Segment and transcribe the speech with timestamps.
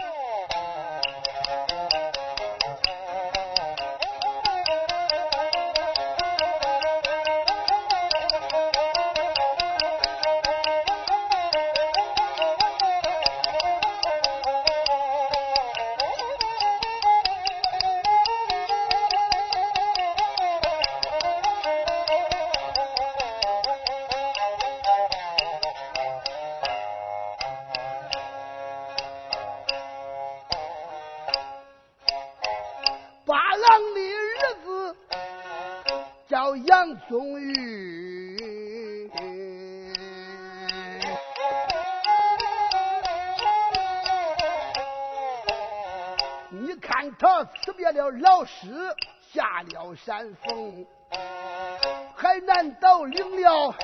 [0.00, 0.07] Oh.
[50.08, 50.86] 山峰，
[52.16, 53.74] 海南岛领了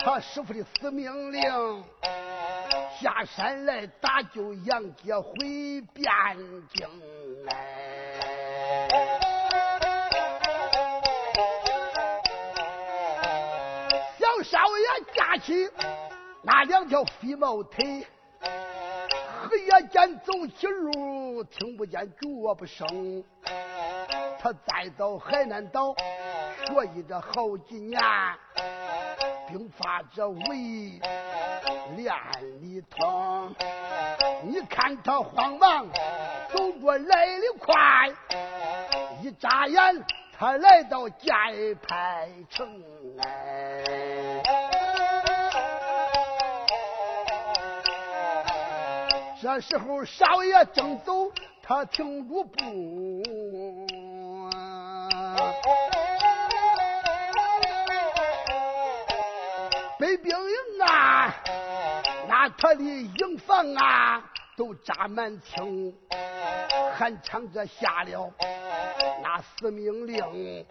[0.00, 1.40] 他师傅的死命令，
[3.00, 5.30] 下山来打救杨杰回
[5.94, 6.36] 汴
[6.74, 6.88] 京。
[7.48, 7.54] 哎，
[14.18, 15.70] 小少爷架起
[16.42, 18.04] 那两条飞毛腿，
[19.48, 23.22] 黑夜间走起路，听不见脚步声。
[24.42, 25.94] 他再到海南岛
[26.66, 28.02] 学艺这好几年，
[29.46, 31.00] 兵法这武艺
[31.96, 32.12] 练
[32.60, 33.54] 里通。
[34.42, 35.86] 你看他慌忙
[36.52, 37.74] 走过来的快，
[39.22, 40.04] 一眨眼
[40.36, 41.30] 他来到界
[41.80, 42.68] 牌城。
[43.20, 44.42] 哎，
[49.40, 51.30] 这时候少爷正走，
[51.62, 53.22] 他停住步。
[59.98, 61.34] 北兵营啊，
[62.28, 64.24] 那他的营房啊，
[64.56, 65.96] 都扎满青，
[66.94, 68.32] 还唱着下了
[69.22, 70.66] 那死命令，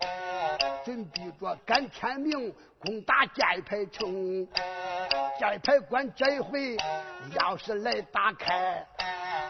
[0.84, 4.46] 准备着赶天明攻打界牌城。
[5.40, 6.76] 界牌关这一回
[7.40, 8.86] 要是来打开。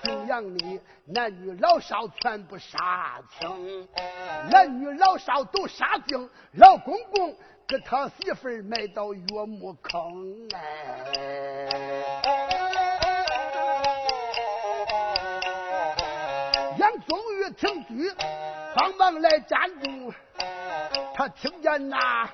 [0.02, 3.88] 平阳里男女老少全部杀清，
[4.50, 7.36] 男女老少都杀净，老公公
[7.68, 11.70] 给他媳妇儿埋到岳母坑哎。
[16.78, 18.10] 杨宗玉听句，
[18.76, 20.12] 慌忙来站住，
[21.14, 22.28] 他听见那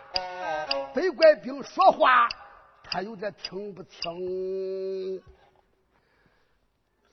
[0.93, 2.29] 北怪兵说话，
[2.83, 5.21] 他有点听不清。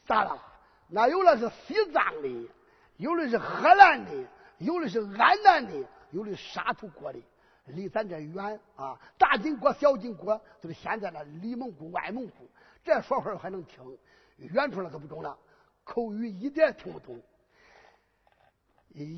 [0.07, 0.43] 咋了？
[0.89, 2.51] 那有的是西藏的，
[2.99, 4.11] 有的是河南的，
[4.59, 7.19] 有的是安南的，有的沙土国的，
[7.67, 9.01] 离咱这远啊！
[9.19, 12.49] 大金国、小金国就是现在那里蒙古、外蒙古，
[12.85, 13.99] 这说话还能听，
[14.37, 15.37] 远处那可不中了，
[15.85, 17.21] 口语一点听不懂。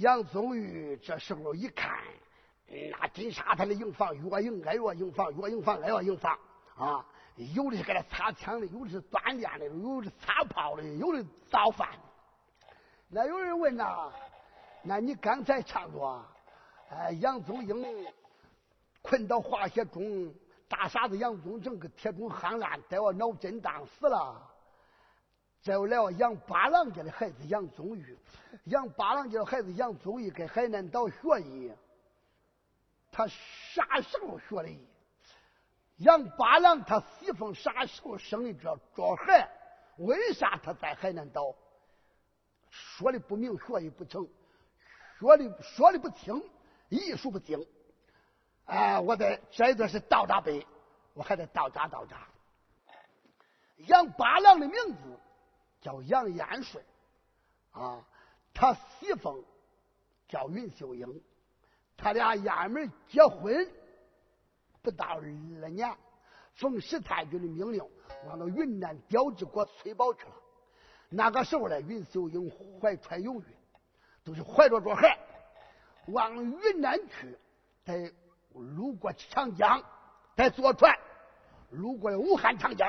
[0.01, 1.99] 杨宗玉这时候一看，
[2.93, 6.39] 那金沙滩的营房越营挨越营房，越营房挨越营房
[6.77, 7.05] 啊！
[7.55, 11.89] 有的是给他擦枪的，有的是锻炼的，有的是擦炮的，有的造饭。
[13.09, 14.11] 那有人问呐，
[14.83, 16.25] 那你刚才唱着，
[16.89, 18.07] 哎，杨宗英
[19.03, 20.35] 困到化学中，
[20.67, 24.51] 大傻子杨宗正搁铁中夯烂，在我脑震荡死了。
[25.63, 28.19] 再来我杨八郎家的孩子杨宗玉，
[28.65, 31.71] 杨八郎家的孩子杨宗玉在海南岛学艺，
[33.13, 34.87] 他啥时候学的艺？
[35.97, 39.49] 杨八郎他媳妇啥时候生的这这孩？
[39.97, 41.55] 为啥他在海南岛？
[42.69, 44.29] 说的不明，说的不成，
[45.19, 46.43] 说的说的不清，
[46.91, 47.67] 艺术不精。
[48.67, 50.67] 哎，我得这一段是倒扎背，
[51.15, 52.29] 我还得倒扎倒扎。
[53.77, 55.19] 杨八郎的名字
[55.81, 56.85] 叫杨延顺，
[57.73, 58.05] 啊，
[58.53, 59.43] 他媳妇
[60.29, 61.23] 叫云秀英，
[61.97, 63.67] 他俩衙门结婚。
[64.87, 65.21] 不到二
[65.71, 65.93] 年，
[66.55, 67.83] 奉石太君的命令，
[68.29, 70.33] 往到云南雕治国崔宝去了。
[71.09, 72.49] 那个时候呢，云秀英
[72.81, 73.45] 怀揣有孕，
[74.23, 75.19] 都是怀着着孩
[76.07, 77.37] 往云南去，
[77.85, 78.15] 得
[78.53, 79.83] 路过长江，
[80.37, 80.97] 在坐船，
[81.71, 82.89] 路过了武汉长江。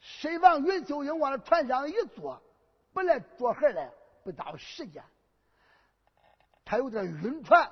[0.00, 2.40] 谁往云秀英往那船上一坐，
[2.94, 3.90] 本来着孩呢
[4.24, 5.04] 不到时间，
[6.64, 7.70] 他有点晕船，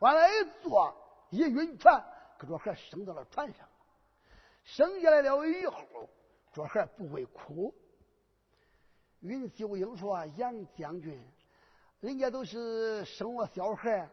[0.00, 0.94] 往那一坐，
[1.30, 2.04] 一晕船。
[2.38, 3.66] 可这孩生到了船上，
[4.64, 6.08] 生下来了以后，
[6.52, 7.74] 这孩不会哭。
[9.20, 11.20] 云秀英说：“杨将军，
[12.00, 14.08] 人家都是生我小孩，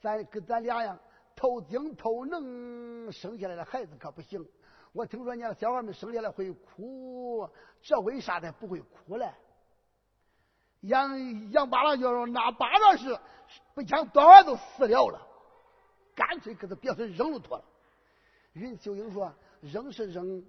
[0.00, 0.98] 咱跟咱俩样，
[1.34, 4.46] 透精透能生下来的孩子可不行。
[4.92, 7.50] 我听说人家小孩们生下来会哭，
[7.82, 9.30] 这为啥他不会哭嘞？
[10.82, 13.18] 杨杨八郎就说：“那巴掌是
[13.74, 15.25] 不讲多晚都死了了，
[16.16, 17.64] 干脆给他别说扔了妥了。”
[18.52, 19.32] 任秀英说
[19.62, 20.44] ：“扔是扔，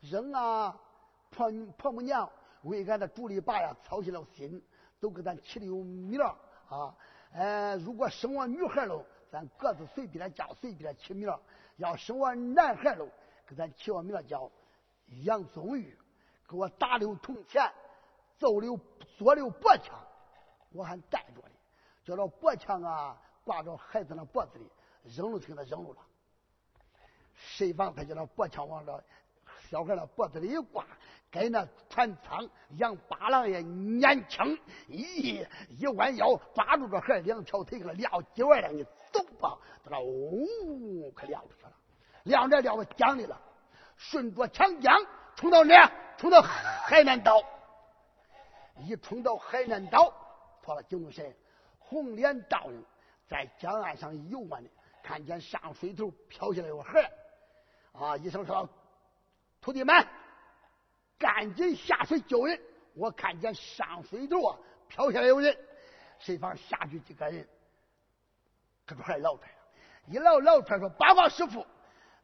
[0.00, 0.78] 扔啊！
[1.30, 2.30] 婆婆母娘
[2.62, 4.62] 为俺的主力爸呀操心了心，
[5.00, 6.94] 都给咱起的有名啊。
[7.32, 11.28] 呃，如果生我女孩喽，咱各自随便叫，随便起名；
[11.78, 13.08] 要生我男孩喽，
[13.46, 14.50] 给咱起个名叫
[15.24, 15.96] 杨宗玉，
[16.46, 17.68] 给我打溜铜钱。”
[18.38, 18.78] 揍溜
[19.16, 19.98] 做溜脖枪，
[20.70, 21.54] 我还带着呢，
[22.04, 24.70] 叫这脖枪啊挂着孩子那脖子里，
[25.04, 25.96] 扔了就给他扔了了。
[27.34, 29.04] 谁防他叫那脖枪往这
[29.70, 30.84] 小孩那脖子里一挂，
[31.30, 32.48] 跟那船舱
[32.78, 34.58] 杨八郎也年轻，
[34.88, 41.72] 一一弯腰抓住这孩两条腿给他撂几弯了，你走吧，他那呜可撂出去了，
[42.24, 43.40] 撂着撂到江里了，
[43.96, 44.94] 顺着长江
[45.36, 45.90] 冲到哪？
[46.16, 47.40] 冲到海南岛。
[48.80, 50.12] 一冲到海南岛，
[50.62, 51.36] 跑了九龙神，
[51.78, 52.82] 红脸道人
[53.28, 54.70] 在江岸上游玩呢，
[55.02, 57.10] 看见上水头飘下来个孩
[57.92, 58.68] 啊，一声说
[59.60, 60.06] ：“徒弟们，
[61.18, 62.60] 赶紧下水救人！
[62.94, 64.58] 我看见上水头啊
[64.88, 65.56] 飘下来有人。”
[66.18, 67.48] 谁方下去几个人，
[68.84, 69.54] 可是还捞出来了，
[70.08, 71.64] 一捞捞出来说：“八卦师傅，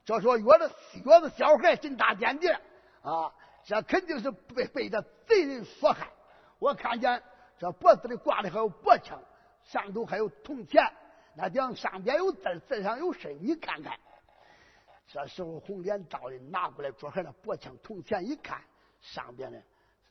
[0.05, 0.71] 这说约的
[1.05, 2.61] 约的小孩进大殿的
[3.03, 3.33] 啊，
[3.65, 6.11] 这肯定是被被这贼人所害。”
[6.59, 7.23] 我看见
[7.59, 9.21] 这脖子里挂的还有脖枪，
[9.63, 10.83] 上头还有铜钱，
[11.37, 13.99] 那顶上边有字，字上有事你看看。
[15.07, 18.63] 这时候红脸道人拿过来桌上的脖枪铜钱一看，
[19.01, 19.61] 上边呢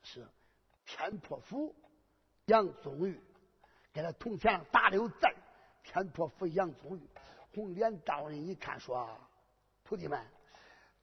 [0.03, 0.27] 是
[0.85, 1.75] 天破府
[2.45, 3.19] 杨宗玉，
[3.91, 5.15] 给那铜钱上打的有字
[5.83, 7.01] 天破府杨宗玉。
[7.55, 9.09] 红脸道人一看说
[9.83, 10.19] ：“徒弟们，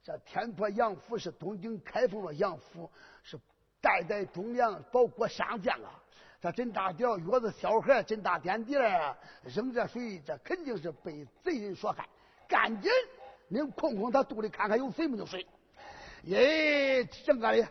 [0.03, 2.89] 这天破杨府是东京开封的杨府，
[3.23, 3.39] 是。”
[3.83, 6.03] 代代忠良保国上将啊！
[6.41, 12.03] 这真大屌约子小孩真大点地儿扔这水，这肯定是被贼人所害。
[12.47, 12.91] 赶紧，
[13.47, 15.45] 你空空他肚里看看有水没有水。
[16.23, 17.67] 耶，整个的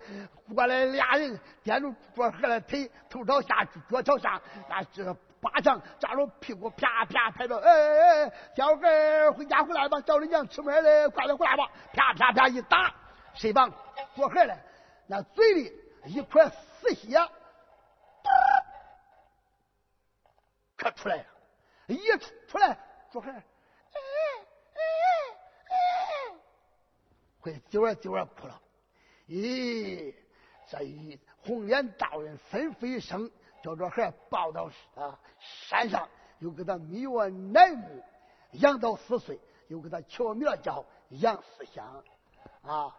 [0.54, 7.58] 过来俩人掂住桌河的腿，头朝下，脚朝上，那这巴掌扎着屁股，啪啪拍着。
[7.58, 11.68] 哎哎哎，小孩回家回来吧，叫你娘吃饭嘞，快点回来吧！
[11.92, 12.94] 啪啪啪一打，
[13.34, 13.68] 谁帮
[14.14, 14.56] 桌河嘞？
[15.08, 15.72] 那嘴里。
[16.06, 17.18] 一块死血，
[20.80, 21.26] 可出来了，
[21.88, 22.78] 一出出来，
[23.12, 24.00] 说孩，哎
[24.72, 24.80] 哎
[25.68, 26.34] 哎，
[27.38, 28.58] 会啾儿啾儿哭了。
[29.28, 30.14] 咦，
[30.70, 33.30] 这一红脸道人吩咐一声，
[33.62, 38.02] 叫这孩抱到啊山上，又给他迷我奶母，
[38.52, 39.38] 养到四岁，
[39.68, 42.02] 又给他起名叫杨思香，
[42.62, 42.96] 啊，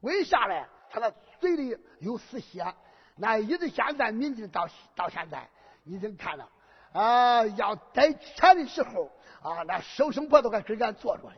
[0.00, 0.66] 为啥呢？
[0.88, 2.74] 他的嘴里有死血，
[3.16, 5.46] 那一直现在民警到到现在，
[5.84, 6.48] 你经看了
[6.92, 9.10] 啊，要逮钱的时候
[9.42, 11.30] 啊，那手生婆都还跟俺坐着呢，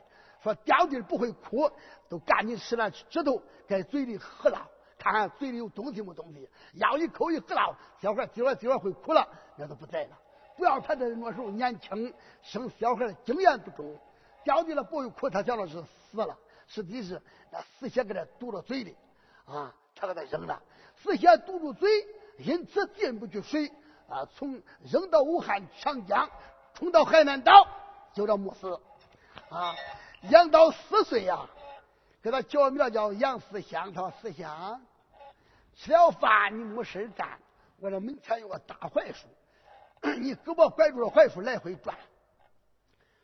[0.43, 1.71] 说掉地不会哭，
[2.09, 4.69] 都赶紧使那指头在嘴里喝了，
[4.99, 10.19] 看看嘴里有东西没东西，咬一口一喝了，小孩今晚今晚会哭了，那都不在了。
[10.57, 12.13] 不要他这那时候年轻，
[12.43, 13.99] 生小孩的经验不足，
[14.45, 16.37] 掉地了不会哭，他想的是死了，
[16.67, 18.97] 实际是那死血给他堵到嘴里。
[19.47, 20.63] 啊，他给他扔了，
[20.97, 21.89] 死血堵住嘴，
[22.39, 23.71] 因此进不去水
[24.15, 24.29] 啊。
[24.37, 26.29] 从扔到武汉长江，
[26.75, 27.67] 冲到海南岛，
[28.13, 28.81] 就这没死
[29.49, 29.75] 啊。
[30.31, 31.47] 养到四岁呀，
[32.23, 33.93] 给他叫名叫杨思香。
[33.93, 34.81] 他说：“思香，
[35.75, 37.39] 吃了饭你没事干，
[37.81, 39.27] 我这门前有个大槐树，
[40.21, 41.97] 你胳膊拐住了槐树来回转，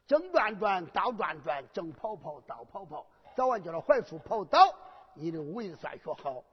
[0.07, 4.59] 正转转，倒转转，正跑跑，倒跑跑，早晚叫这槐树跑倒。”
[5.15, 6.45] 你的武艺算学好，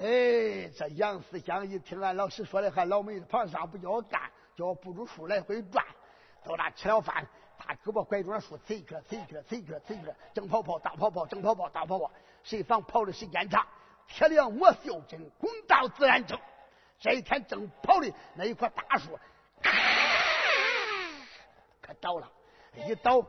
[0.00, 4.20] 哎，这杨思香一听俺老师说的，还老没旁上不叫我干，
[4.56, 5.84] 叫我不住树来回转。
[6.44, 7.26] 到那吃了饭，
[7.58, 12.10] 大胳膊拐着那树，踩去了，踩去了，贼去了，踩去了，正跑跑，大跑跑，正跑跑，大跑跑。
[12.44, 13.66] 谁防跑的时间长？
[14.06, 16.38] 铁梁磨袖珍，功到自然成。
[17.00, 19.18] 这一天正跑的那一棵大树，
[19.60, 19.72] 咔，
[21.82, 22.30] 可倒了，
[22.86, 23.20] 一倒。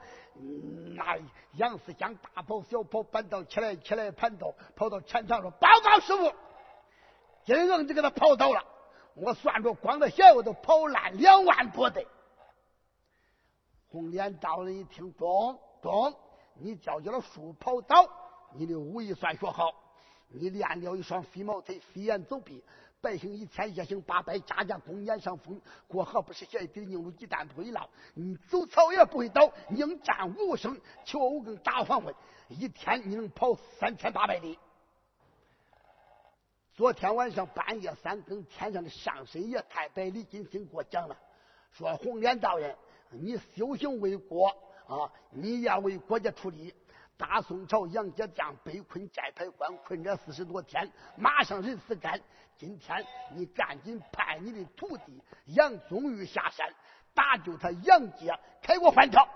[0.96, 1.18] 那
[1.56, 6.32] 杨思香大跑小跑，搬到起来起来，盘道跑到前场说：“报告师傅，
[7.56, 8.64] 今硬就给他跑倒了。
[9.16, 12.06] 我算着光这鞋我都跑烂两万多的。”
[13.90, 16.14] 红脸道人一听，中中，
[16.54, 18.08] 你叫叫了树跑倒，
[18.54, 19.74] 你的武艺算学好，
[20.28, 22.64] 你练了一双飞毛腿，飞檐走壁，
[23.02, 25.60] 百姓一天夜行八百，家家公宴上风。
[25.88, 27.90] 过河不是鞋底，硬如鸡蛋不会落。
[28.14, 32.14] 你走草也不会倒，宁战无声，求五更打黄昏。
[32.48, 34.60] 一天你能跑三千八百里。
[36.80, 41.18] 昨天晚上半夜三更，天上的上神爷太白李金星给我讲了，
[41.74, 42.74] 说红脸道人，
[43.10, 44.48] 你修行为国
[44.88, 46.74] 啊，你要为国家出力。
[47.18, 52.18] 大宋朝杨家将被困寨牌关，困这四十多天，马上人死干。
[52.58, 53.06] 今天
[53.36, 56.66] 你赶紧派你的徒弟杨宗玉下山，
[57.14, 59.28] 搭救他杨家，开国还朝。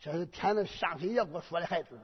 [0.00, 1.96] 这是天的上神爷给我说的，孩子，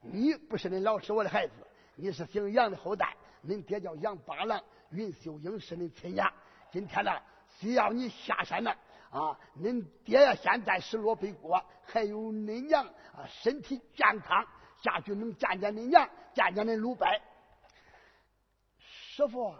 [0.00, 1.52] 你不是恁老师我的孩子，
[1.94, 3.16] 你是姓杨的后代。
[3.46, 6.32] 恁爹叫杨八郎，云秀英是恁亲家。
[6.72, 7.12] 今天呢，
[7.58, 8.70] 需要你下山呢
[9.10, 9.38] 啊！
[9.58, 14.46] 恁爹呀，现在是落北国，还有恁娘啊，身体健康，
[14.82, 17.06] 下去能见见恁娘，见见恁鲁伯。
[18.78, 19.54] 师傅，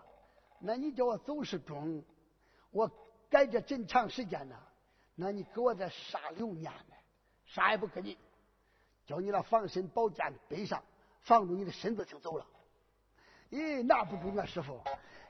[0.59, 2.05] 那你叫我走是中，
[2.71, 2.91] 我
[3.31, 4.57] 改这真长时间呢，
[5.15, 6.95] 那你给我这啥留念呢？
[7.47, 8.19] 啥也不给你，
[9.07, 10.83] 叫你那防身宝剑背上，
[11.23, 12.45] 防住你的身子就走了。
[13.51, 14.81] 咦，那不中啊，师傅！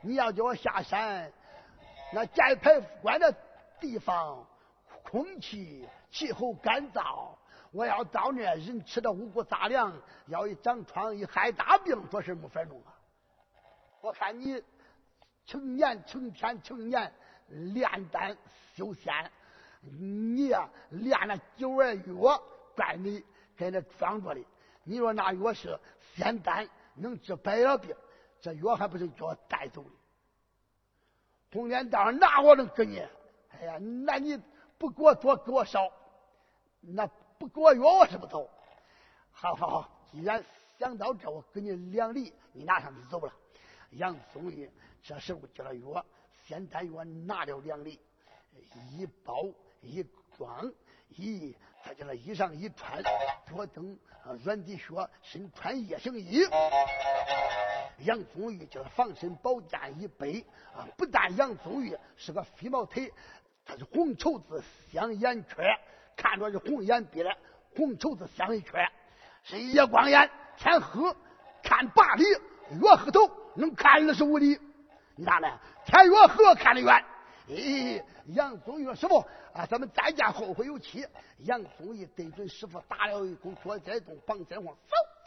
[0.01, 1.31] 你要叫我下山，
[2.13, 3.35] 那寨牌关的
[3.81, 4.47] 地方，
[5.03, 7.37] 空气气候干燥，
[7.73, 9.93] 我要到那人吃的五谷杂粮，
[10.27, 12.95] 要一长疮一害大病，这事没法弄啊！
[14.01, 14.63] 我看你
[15.45, 17.13] 成年成天成年
[17.49, 18.37] 炼丹
[18.75, 19.31] 修仙，
[19.81, 22.43] 你呀炼了九味药，
[22.75, 23.23] 怪你
[23.59, 24.41] 在那装着的。
[24.85, 25.79] 你说那药是
[26.15, 27.95] 仙丹，能治百了病。
[28.47, 29.91] 这药还不是叫我带走的？
[31.51, 33.01] 红脸道那我能给你？
[33.51, 34.41] 哎呀，那你
[34.79, 35.91] 不给我多，给我少，
[36.81, 38.49] 那不给我药，我是不走。
[39.33, 40.45] 好好好，既然
[40.79, 43.33] 想到这，我给你两粒，你拿上就走了。
[43.91, 44.71] 杨宗义
[45.03, 46.07] 这时候叫了药，
[46.45, 47.99] 仙丹药拿了两粒，
[48.93, 49.45] 一包
[49.81, 50.07] 一
[50.39, 50.73] 装，
[51.09, 51.53] 一
[51.87, 53.97] 他叫那衣裳一穿，脚蹬
[54.43, 56.41] 软底靴，身穿夜行衣。
[57.99, 63.13] 杨宗玉叫他防身宝剑一背啊，不但杨宗玉是个飞毛腿，
[63.65, 65.65] 他是红绸子镶眼圈，
[66.17, 67.33] 看着是红眼鼻的
[67.77, 68.91] 红绸子镶一圈，
[69.45, 71.15] 是夜光眼，天黑
[71.63, 72.25] 看八里，
[72.81, 74.59] 月黑头能看二十五里。
[75.15, 75.49] 你咋呢？
[75.87, 77.05] 天越黑看得远。
[77.49, 79.19] 咦，杨宗玉师傅
[79.53, 81.07] 啊，咱们再见后会有期。
[81.39, 84.67] 杨宗玉对准师傅打了一弓，左在动，膀在晃，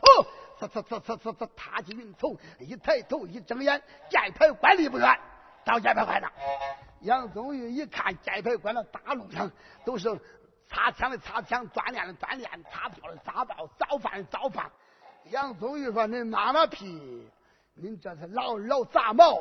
[0.02, 0.68] 走！
[0.68, 5.18] 呲呲呲呲呲呲，踏起云头，一抬头一睁眼，寨牌关离不远，
[5.64, 6.30] 到寨牌关了。
[7.02, 9.50] 杨宗玉一看寨牌关了，大路上
[9.86, 10.10] 都是
[10.68, 14.70] 擦枪的擦枪，锻炼的锻炼，擦炮的擦炮，造饭的造饭。
[15.32, 17.26] 杨宗玉说：“你妈妈批，
[17.82, 19.40] 恁这是老老杂毛，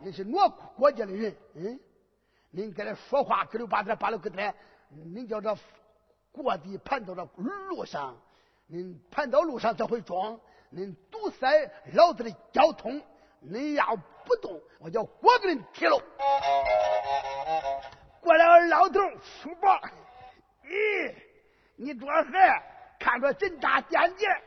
[0.00, 1.36] 你是哪国家的人？
[1.54, 1.78] 嗯，
[2.54, 4.54] 恁搁这说话，跟溜巴子巴溜跟他，
[4.94, 5.56] 恁叫这
[6.32, 7.28] 过地盘到这
[7.68, 8.16] 路上，
[8.70, 10.38] 恁盘到路上才会装。”
[10.74, 13.00] 恁堵塞老子的交通，
[13.40, 15.96] 恁要不动，我叫锅给恁踢了。
[18.20, 19.80] 过来个老头，书包，
[20.64, 21.14] 咦，
[21.76, 22.62] 你这孩
[22.98, 24.42] 看着真大点点，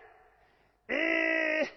[0.87, 1.71] 哎，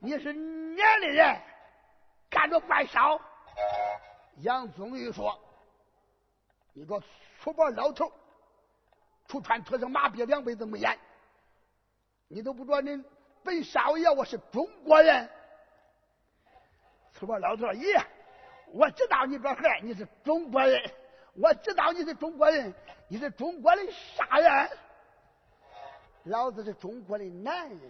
[0.00, 1.40] 你是年龄人，
[2.28, 3.18] 看着怪少。
[4.42, 5.38] 杨宗玉说
[6.72, 7.02] ：“你个
[7.42, 8.10] 粗暴老头，
[9.28, 10.98] 出穿车上马鞭两辈子没演。”
[12.28, 13.02] 你都不知道，恁
[13.42, 15.28] 本少爷我是中国人。
[17.12, 18.04] 粗暴老头咦，
[18.72, 20.90] 我知道你这孩你是中国人，
[21.34, 22.72] 我知道你是中国人，
[23.08, 24.70] 你是中国的啥人？
[26.24, 27.80] 老子是中国的男人。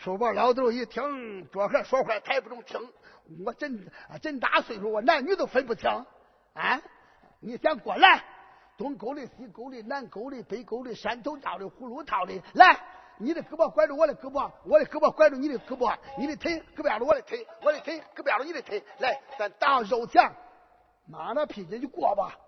[0.00, 2.80] 粗暴老头一听，这孩说话他也不中听。
[3.44, 3.90] 我真
[4.22, 5.88] 真大岁数，我男女都分不清
[6.54, 6.80] 啊！
[7.40, 8.24] 你先过来。
[8.76, 12.80] 东沟里、西沟里、南沟里、北沟里、山头道的、葫芦套的，来，
[13.18, 20.32] 你的胳膊拐着我的胳膊，我的胳膊拐着你的胳膊，你的腿胳膊着我的腿，我的腿胳膊着你的腿，来，咱打肉墙，
[21.06, 22.38] 妈那屁劲就过吧。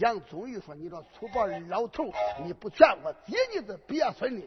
[0.00, 2.04] 杨宗玉说：“你这粗暴老头，
[2.44, 4.46] 你不劝我接你的鳖孙的。”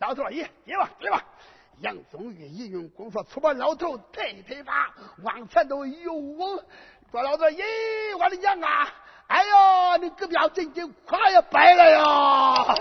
[0.00, 1.22] 老头咦，接吧，接吧。
[1.80, 6.12] 杨宗玉一用功说：“粗暴老头，抬一抬吧，往前头游。”
[7.10, 7.62] 说老头咦，
[8.18, 8.92] 我的娘啊！
[9.26, 12.74] 哎呦，你隔壁真真快要白了呀！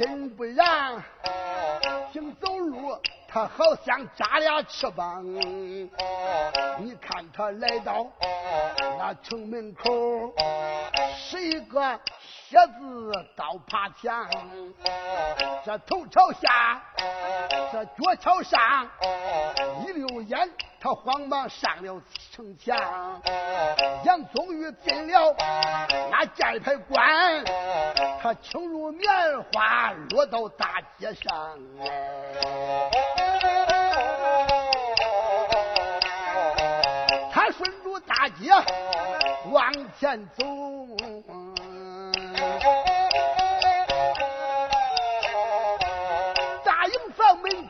[0.00, 1.04] 真不然，
[2.10, 5.22] 行走路他好像扎俩翅膀。
[6.78, 8.06] 你看他来到
[8.98, 10.32] 那城门口，
[11.18, 12.00] 是一个
[12.50, 14.28] 蝎子倒爬墙，
[15.64, 16.82] 这头朝下，
[17.70, 18.90] 这脚朝上，
[19.86, 22.02] 一溜烟，他慌忙上了
[22.32, 22.76] 城墙。
[24.04, 25.32] 杨宗玉进了
[26.10, 27.44] 那寨牌关，
[28.20, 29.08] 他轻如棉
[29.52, 31.56] 花落到大街上。
[37.32, 38.50] 他顺着大街
[39.52, 40.44] 往前走，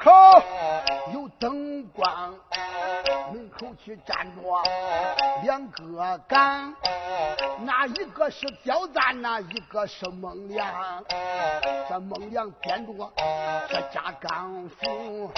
[0.02, 0.10] 口
[1.12, 2.34] 有灯光。
[3.32, 4.42] 门口去站着
[5.42, 6.74] 两个岗，
[7.60, 11.04] 那一个是焦赞，那一个是孟良。
[11.88, 13.12] 这孟良掂着
[13.68, 15.30] 这家钢斧，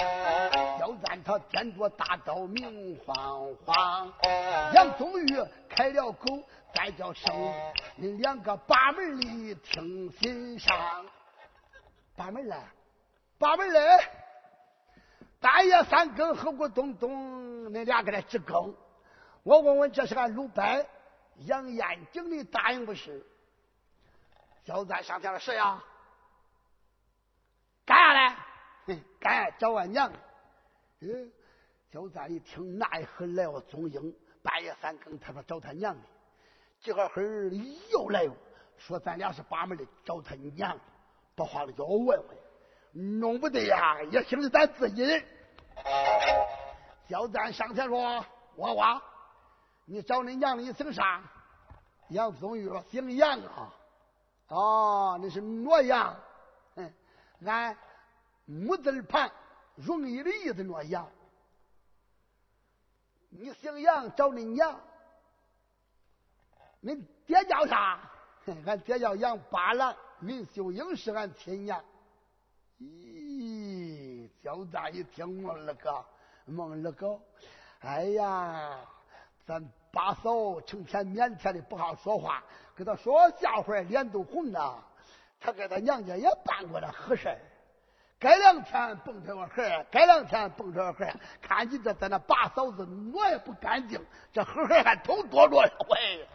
[0.79, 4.11] 焦赞他掂着大刀明晃晃。
[4.73, 6.25] 杨宗玉开了口，
[6.73, 7.53] 再叫声，
[7.95, 10.75] 你两个把门里听心上，
[12.15, 12.57] 把门来，
[13.37, 14.22] 把门来。
[15.43, 18.73] 半夜三更，何咕咚咚，那俩搁那直更。
[19.43, 20.85] 我问问，这是俺鲁班
[21.39, 23.21] 杨延景的答应不是？
[24.63, 25.83] 焦赞上天了，谁呀？
[27.85, 28.13] 干啥
[28.85, 29.03] 嘞？
[29.19, 30.09] 干找俺娘。
[31.01, 31.29] 嗯，
[31.91, 34.15] 焦赞一听，奈何来我宗英？
[34.41, 36.01] 半夜三更，他说找他娘的。
[36.79, 37.21] 这个会
[37.91, 38.29] 又来，
[38.77, 40.79] 说咱俩是八门的，找他娘。
[41.35, 42.37] 不慌了，叫我问问。
[42.93, 45.23] 弄不得呀，也姓咱自己人。
[47.09, 48.25] 焦赞上前说
[48.57, 49.01] ：“娃娃，
[49.85, 51.21] 你找你娘你姓啥？”
[52.09, 53.73] 杨宗玉说：“姓杨啊。”
[54.49, 56.15] 哦，那是诺阳。
[56.75, 56.93] 嗯，
[57.45, 57.75] 俺
[58.45, 59.31] 木字旁
[59.75, 61.09] 容易的意思，诺阳。
[63.29, 64.79] 你姓杨，找你娘。
[66.81, 66.95] 你
[67.25, 67.99] 爹叫啥？
[68.65, 71.83] 俺爹叫杨八郎，林秀英是俺亲娘。
[72.83, 76.05] 咦，小大一听懵了个，
[76.47, 77.19] 懵了个，
[77.79, 78.79] 哎呀，
[79.45, 82.43] 咱八嫂成天腼腆的不好说话，
[82.75, 84.83] 跟他说笑话脸都红了。
[85.39, 87.37] 他给他娘家也办过了和事
[88.17, 95.57] 隔两天蹦出个孩儿，隔两天蹦出个孩儿看你这在那八嫂子挪也不干净，这盒盒还偷多着
[95.89, 96.25] 喂，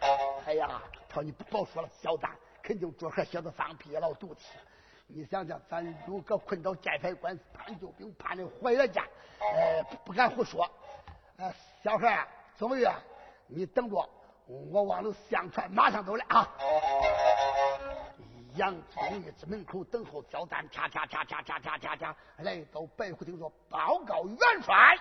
[0.45, 2.31] 哎呀，他你不早说了，小蛋
[2.61, 4.45] 肯定做盒写子放屁老肚气。
[5.11, 9.03] 你想想，咱如果困到寨牌关，潘救兵怕你回了家，
[9.39, 10.69] 呃，不敢胡说。
[11.37, 11.51] 呃，
[11.83, 12.87] 小孩啊，宗玉，
[13.47, 14.07] 你等着，
[14.45, 16.47] 我往里相传，马上都来啊！
[18.53, 24.95] 杨宗玉在门口等候，交战，恰恰恰恰恰恰恰来到白虎厅说：“报告元帅。”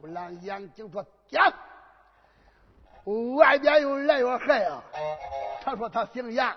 [0.00, 1.52] 陆郎杨景说：“讲，
[3.34, 4.80] 外边有来个孩啊，
[5.60, 6.56] 他说他姓杨，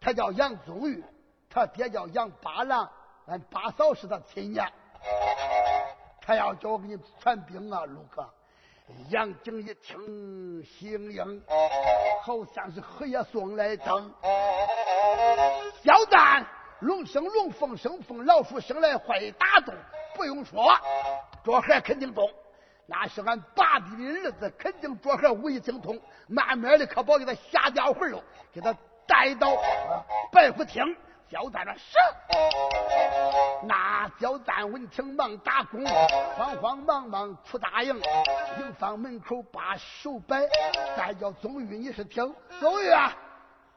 [0.00, 1.04] 他叫杨宗玉。”
[1.50, 2.88] 他爹叫杨八郎，
[3.26, 4.70] 俺八嫂是他亲娘。
[6.20, 8.28] 他要叫我给你传兵啊，陆哥。
[9.10, 11.42] 杨景一听，心应，
[12.22, 14.12] 好像是荷叶送来灯。
[15.82, 16.46] 小蛋，
[16.80, 19.74] 龙生龙，凤生凤，老鼠生来会打洞。
[20.14, 20.74] 不用说，
[21.44, 22.30] 这孩肯定懂。
[22.86, 25.98] 那是俺八弟的儿子，肯定这孩武艺精通。
[26.26, 28.74] 慢慢的，可别给他瞎掉魂了，给他
[29.06, 29.54] 带到
[30.32, 30.82] 白虎厅。
[31.30, 31.98] 焦赞说：“是。”
[33.66, 35.84] 那焦赞闻听忙打工，
[36.36, 37.94] 慌慌忙忙出大营，
[38.58, 40.40] 营房门口把手摆，
[40.96, 43.14] 再叫宗玉，你是听宗玉啊，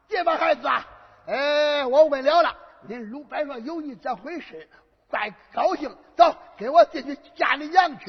[0.07, 0.85] 这帮孩子啊，
[1.27, 2.55] 哎，我问了了，
[2.87, 4.69] 恁鲁班说有你这回事，
[5.09, 8.05] 怪高兴，走，跟我进去见你娘去。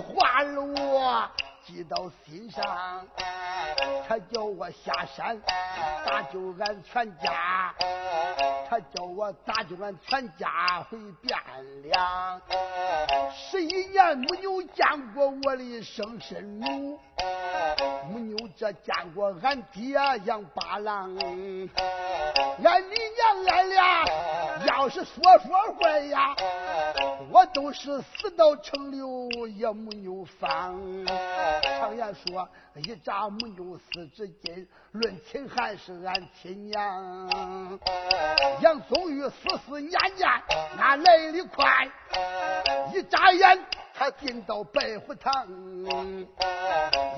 [0.00, 1.30] 话我
[1.66, 3.06] 记到心上。
[4.06, 5.40] 他叫我下山
[6.04, 7.74] 打救俺全家，
[8.68, 11.38] 他叫我打救俺全家回汴
[11.82, 12.40] 梁。
[13.34, 17.00] 十一年没有见过我的生身母，
[18.12, 21.16] 没有这见过俺爹杨八郎。
[22.62, 24.04] 俺你娘俺俩
[24.66, 26.34] 要是说说话呀，
[27.30, 30.80] 我都是死到城流也没有放。
[31.06, 36.80] 常言说一扎没有四只筋，论亲还是俺亲娘。
[38.60, 39.34] 杨宗玉死
[39.66, 40.30] 死年年，
[40.78, 41.88] 俺来的快，
[42.92, 43.58] 一眨眼
[43.92, 45.32] 他进到白虎堂。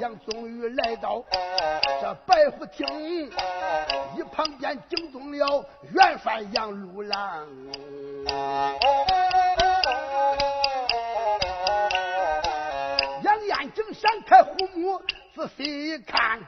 [0.01, 1.23] 杨宗玉来到
[2.01, 3.31] 这白虎厅，
[4.17, 5.63] 一旁边惊动了
[5.93, 7.47] 元帅杨禄郎。
[13.23, 14.99] 杨延景闪开虎目，
[15.37, 16.41] 仔细一看，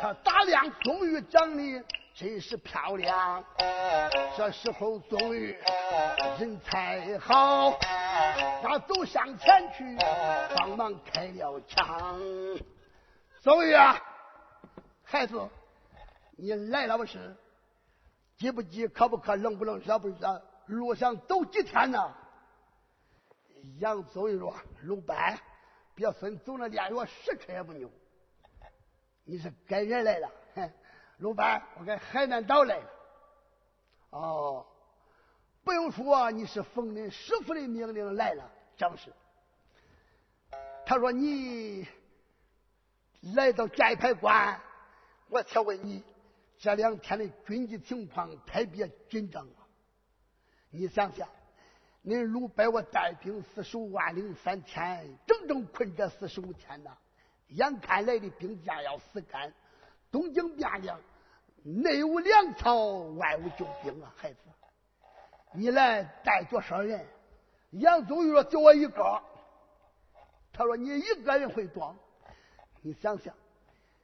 [0.00, 3.44] 他打量宗玉长得真是漂亮。
[4.36, 5.56] 这时候宗玉
[6.40, 7.78] 人才好，
[8.60, 9.96] 他走向前去，
[10.56, 12.18] 帮忙开了枪。
[13.40, 13.96] 宗玉啊，
[15.04, 15.48] 孩子，
[16.36, 17.36] 你来了不是？
[18.36, 18.88] 急不急？
[18.88, 19.36] 渴不渴？
[19.36, 19.78] 冷不冷？
[19.78, 20.42] 热不热？
[20.66, 22.12] 路上走几天呢？
[23.78, 24.52] 杨宗玉说
[24.82, 25.38] ：“鲁班。”
[25.94, 27.90] 别说你走了连月十天也不牛，
[29.24, 30.30] 你是该人来了。
[30.54, 30.72] 哼，
[31.18, 32.90] 鲁班，我跟海南岛来了。
[34.10, 34.66] 哦，
[35.62, 39.12] 不用说，你是奉恁师傅的命令来了，正是。
[40.84, 41.86] 他说你
[43.34, 44.60] 来到寨牌关，
[45.28, 46.02] 我且问你
[46.58, 49.66] 这两天的军机情况特别紧张啊。
[50.70, 51.28] 你想想。
[52.04, 56.90] 恁鲁班我带兵四十五万零三千，整整困这四十五天呐！
[57.48, 59.52] 眼看来的兵将要死干，
[60.10, 61.00] 东京汴梁
[61.62, 64.12] 内无粮草，外无救兵啊！
[64.16, 64.40] 孩子，
[65.52, 67.06] 你来带多少人？
[67.70, 69.22] 杨宗玉说：“就我一个。”
[70.52, 71.96] 他说：“你一个人会多？
[72.82, 73.34] 你想想，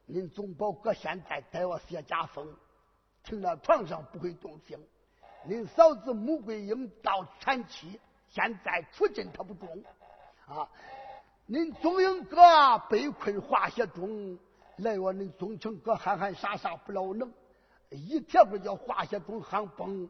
[0.09, 2.57] 恁总保搁现在带我谢家峰，
[3.23, 4.79] 停在床上不会动静。”
[5.48, 7.98] 恁嫂子穆桂英到产期，
[8.29, 9.68] 现在出阵他不中
[10.46, 10.68] 啊！
[11.48, 14.38] 恁宗英哥被困化雪中，
[14.76, 17.33] 来我恁宗成哥憨憨傻傻不老能，
[17.88, 20.09] 一铁不叫化雪中喊崩，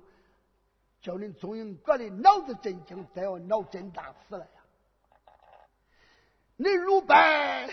[1.00, 4.50] 叫恁宗英哥的脑子震惊，再要脑震荡死了呀！
[6.58, 7.70] 恁鲁班，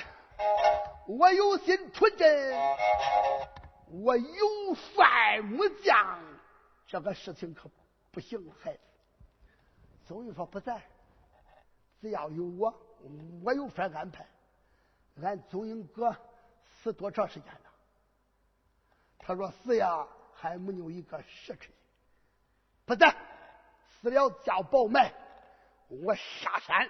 [1.07, 2.55] 我有心出阵，
[3.91, 6.36] 我有帅木匠。
[6.87, 7.69] 这个事情可
[8.11, 8.79] 不行，孩子。
[10.05, 10.81] 宗玉说不在，
[11.99, 12.73] 只要有我，
[13.43, 14.25] 我有法安排。
[15.21, 16.15] 俺宗英哥
[16.63, 17.71] 死多长时间了？
[19.19, 21.69] 他说死呀，还没有一个时辰。
[22.85, 23.13] 不在，
[23.89, 25.13] 死了叫报埋，
[25.89, 26.89] 我下山。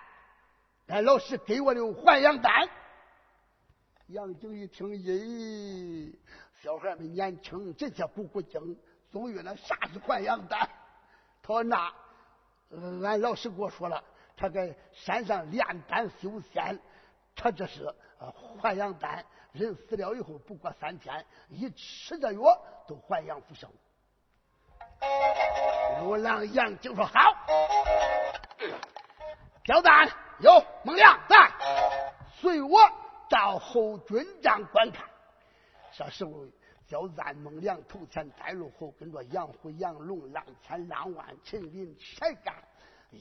[0.88, 2.70] 俺老师给我的还阳丹。
[4.08, 6.16] 杨景一听，咦，
[6.62, 8.80] 小孩们年轻，这些鼓鼓精。
[9.12, 10.68] 宗玉那啥是还阳丹？
[11.42, 11.94] 他说那，
[13.04, 14.04] 俺老师给我说了，
[14.36, 16.78] 他在山上炼丹修仙，
[17.36, 17.86] 他这是
[18.20, 19.26] 呃还阳丹。
[19.54, 23.70] 人死了以后，不过三天，一吃这药都还阳复生。
[26.02, 27.14] 陆郎杨就说好，
[29.64, 31.52] 焦丹有孟良在，
[32.36, 32.78] 随我
[33.30, 35.06] 到后军帐观看。
[35.94, 36.46] 这时候。
[36.88, 42.56] 叫赞孟良头前带路，后跟着杨虎、杨龙、浪千、浪万、陈林、柴干、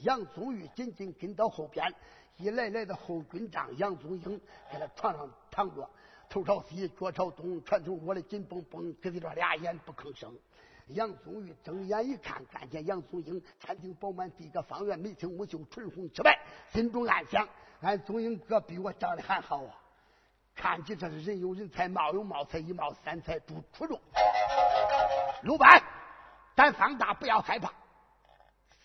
[0.03, 1.85] 杨宗玉紧紧跟到后边。
[2.37, 4.39] 一来来到后军帐，杨宗英
[4.71, 5.89] 在他床上躺着，
[6.29, 10.31] 头朝西，脚朝东，拳头握的紧绷绷，搁在这俩眼不吭声。
[10.89, 16.39] 杨宗玉睁眼一看，看见杨宗英天庭饱满，地阁方圆，眉清目秀，唇红齿白，
[16.71, 17.49] 心中暗想：
[17.81, 19.75] 俺宗英哥比我长得还好啊。
[20.57, 24.01] 看起这是人有人才，貌有貌才，一貌三才不出众。
[25.43, 25.81] 鲁班，
[26.55, 27.71] 胆放大，不要害怕，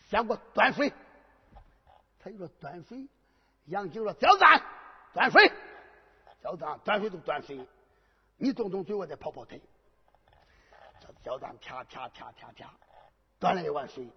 [0.06, 0.92] 先给我端水。
[2.20, 3.08] 他就说端水，
[3.64, 4.62] 杨景说焦赞
[5.14, 5.50] 端水，
[6.42, 7.66] 焦赞端水就端水，
[8.36, 9.60] 你动动嘴，我再跑跑腿。
[11.00, 12.70] 这焦赞啪啪啪啪啪，
[13.40, 14.08] 端了一碗水。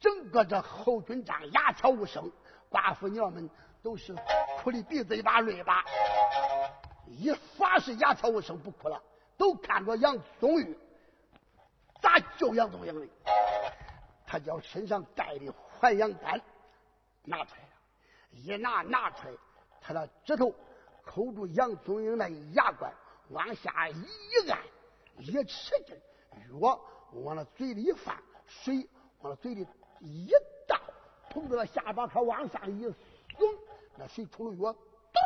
[0.00, 2.30] 整个这侯军帐鸦雀无声，
[2.68, 3.48] 寡妇娘们
[3.86, 4.12] 都是
[4.58, 5.84] 哭的鼻子一把泪一把，
[7.06, 9.00] 一发是鸦雀无声不哭了，
[9.38, 10.76] 都看着杨宗玉
[12.02, 13.06] 咋救杨宗英的。
[14.26, 16.42] 他将身上带的还阳丹
[17.22, 17.68] 拿出来了，
[18.32, 19.34] 一拿拿出来，
[19.80, 20.52] 他的指头
[21.04, 22.92] 扣住杨宗英那牙关，
[23.28, 24.04] 往下一
[24.50, 24.58] 按，
[25.18, 25.96] 一使劲，
[26.60, 26.80] 药
[27.12, 28.88] 往那嘴里一放，水
[29.20, 29.64] 往那嘴里。
[30.00, 30.28] 一
[30.66, 30.76] 倒，
[31.30, 32.94] 从这个下巴颏往上一耸，
[33.98, 35.22] 那水出了药，咚，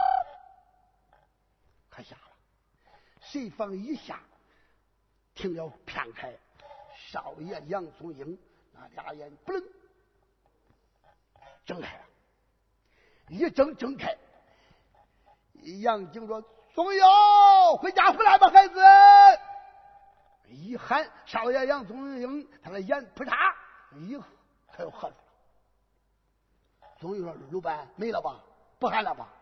[1.88, 2.22] 可下了。
[3.20, 4.20] 谁放一下，
[5.34, 6.32] 停了片开，
[6.94, 8.38] 少爷杨宗英
[8.72, 9.62] 那俩眼不楞
[11.64, 12.04] 睁开了，
[13.28, 14.16] 一睁睁开，
[15.82, 16.40] 杨景说
[16.74, 17.02] ：“宗英，
[17.78, 18.80] 回家回来吧，孩子。”
[20.48, 23.54] 一喊少爷杨宗英，他的眼扑嚓
[23.92, 24.20] 一。
[24.72, 25.22] 他又合住了。
[26.98, 28.42] 终于说：“鲁班没了吧？
[28.80, 29.32] 不喊了吧？”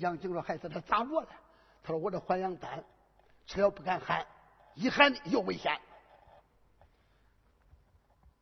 [0.00, 1.28] 杨景说：“孩子，他咋着了？”
[1.84, 2.82] 他说：“我这还阳丹
[3.46, 4.26] 吃了不敢喊，
[4.74, 5.78] 一喊又危险。”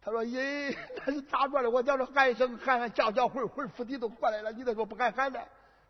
[0.03, 1.69] 他说：“咦，他是咋着了？
[1.69, 4.53] 我叫他喊一声，喊喊叫叫会会附体都过来了。
[4.53, 5.41] 你再说不敢喊呢？”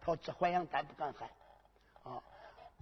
[0.00, 1.28] 他说：“这还阳丹不敢喊
[2.04, 2.22] 啊，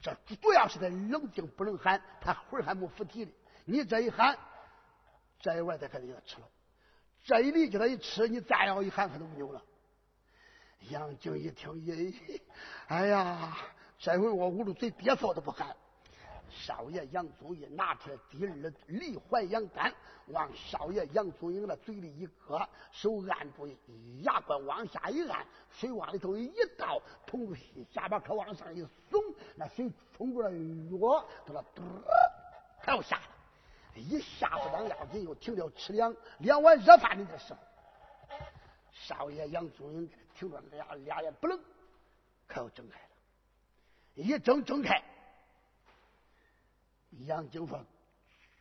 [0.00, 3.32] 这主要是他冷静不能喊，他魂还没附体呢。
[3.64, 4.38] 你这一喊。”
[5.40, 6.48] 这一碗再开始给他吃了，
[7.24, 9.62] 这一粒给他一吃，你再要一喊他都不扭了。
[10.90, 12.40] 杨景一听，咦，
[12.86, 13.56] 哎呀，
[13.98, 15.74] 这回我捂住嘴憋嗽都不喊。
[16.50, 19.92] 少爷杨宗义拿出来第二粒还阳丹，
[20.28, 23.68] 往少爷杨宗英的嘴里一搁，手按住
[24.22, 27.54] 牙关往下一按，水往里头一倒，从
[27.92, 29.22] 下巴颏往上一耸，
[29.56, 31.82] 那水冲过来药，他那嘟，
[32.82, 33.22] 他又下了。
[33.94, 37.58] 一下不当要紧，又停了吃两两碗热饭的时候，
[38.90, 41.60] 少爷杨宗英听着俩俩眼不愣，
[42.46, 43.08] 可要睁开了，
[44.14, 45.02] 一睁睁开，
[47.26, 47.84] 杨景说：“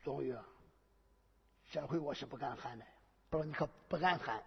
[0.04, 0.36] 宗玉，
[1.70, 2.86] 这回我是不敢喊的。
[3.30, 4.44] 不说你可不敢喊，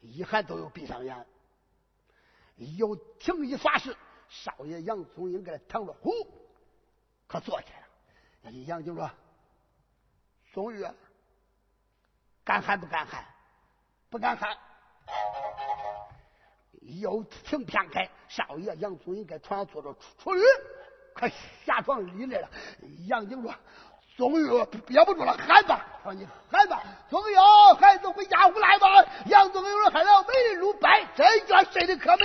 [0.00, 1.24] 一喊都有闭上眼。
[2.56, 3.96] 又停一发时，
[4.28, 6.10] 少爷杨宗英给他躺着，呼，
[7.28, 7.80] 可坐起来
[8.42, 8.50] 了。
[8.66, 9.08] 杨景说。”
[10.52, 10.84] 终于，
[12.42, 13.24] 敢喊不敢喊？
[14.10, 14.58] 不敢喊。
[17.00, 20.40] 又停片开，少爷杨宗英在床上坐着，出驴，
[21.14, 21.30] 快
[21.64, 22.48] 下床里来了。
[23.08, 23.54] 杨景说
[24.16, 24.46] ：“宗玉
[24.86, 27.34] 憋不住了，喊吧！”说：“你喊吧，宗玉，
[27.78, 32.24] 孩子回家屋来吧。”杨宗英说：“喊了美人如白，真觉睡得可美。”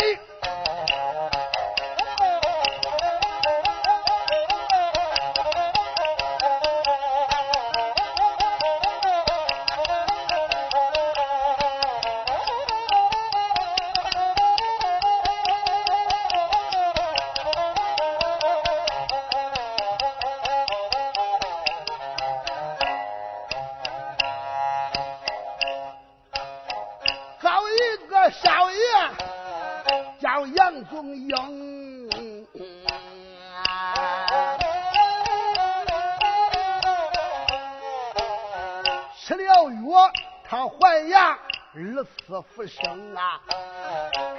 [42.42, 43.42] 福生啊！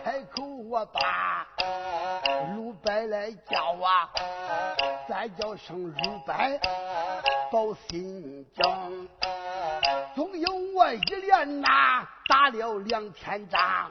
[0.05, 1.47] 开口我把
[2.55, 4.11] 鲁白来叫啊，
[5.09, 6.59] 再叫声鲁白
[7.51, 9.09] 保新疆。
[10.15, 13.91] 总有我一连呐打了两天仗，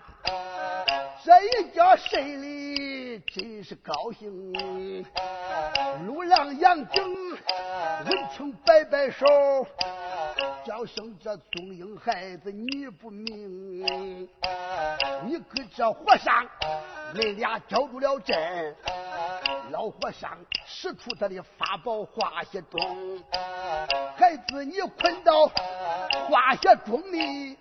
[1.24, 4.54] 这一觉睡里真是高兴。
[6.06, 7.32] 鲁郎杨景
[8.06, 9.26] 闻听摆摆手。
[10.64, 13.82] 叫声这宗英孩子你不明，
[15.26, 16.48] 你跟这和尚
[17.16, 18.76] 恁俩交住了阵，
[19.72, 23.24] 老和尚使出他的法宝化血钟，
[24.16, 25.48] 孩子你困到
[26.28, 27.58] 化血钟里，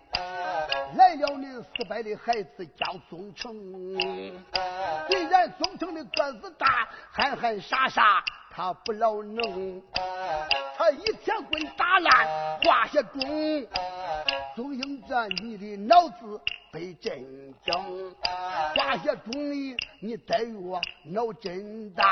[0.95, 3.55] 来了你四百的孩子叫宗成，
[5.09, 9.83] 虽然宗成的个子大，憨憨傻傻他不老能。
[10.77, 13.21] 他一铁棍打烂化血钟，
[14.57, 16.41] 宗英这你的脑子
[16.73, 17.13] 被震
[17.63, 18.15] 惊，
[18.75, 22.07] 化血钟里你得我脑震荡，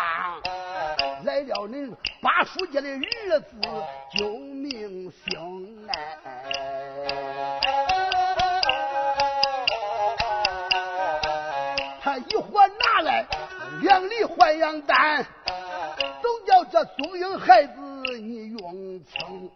[1.25, 3.57] 来了恁八叔家的儿子
[4.19, 6.19] 救命星哎！
[12.03, 13.27] 他一伙拿来
[13.81, 15.25] 两粒还阳丹，
[16.71, 17.81] 这宗英孩子。
[18.21, 19.51] 你用情。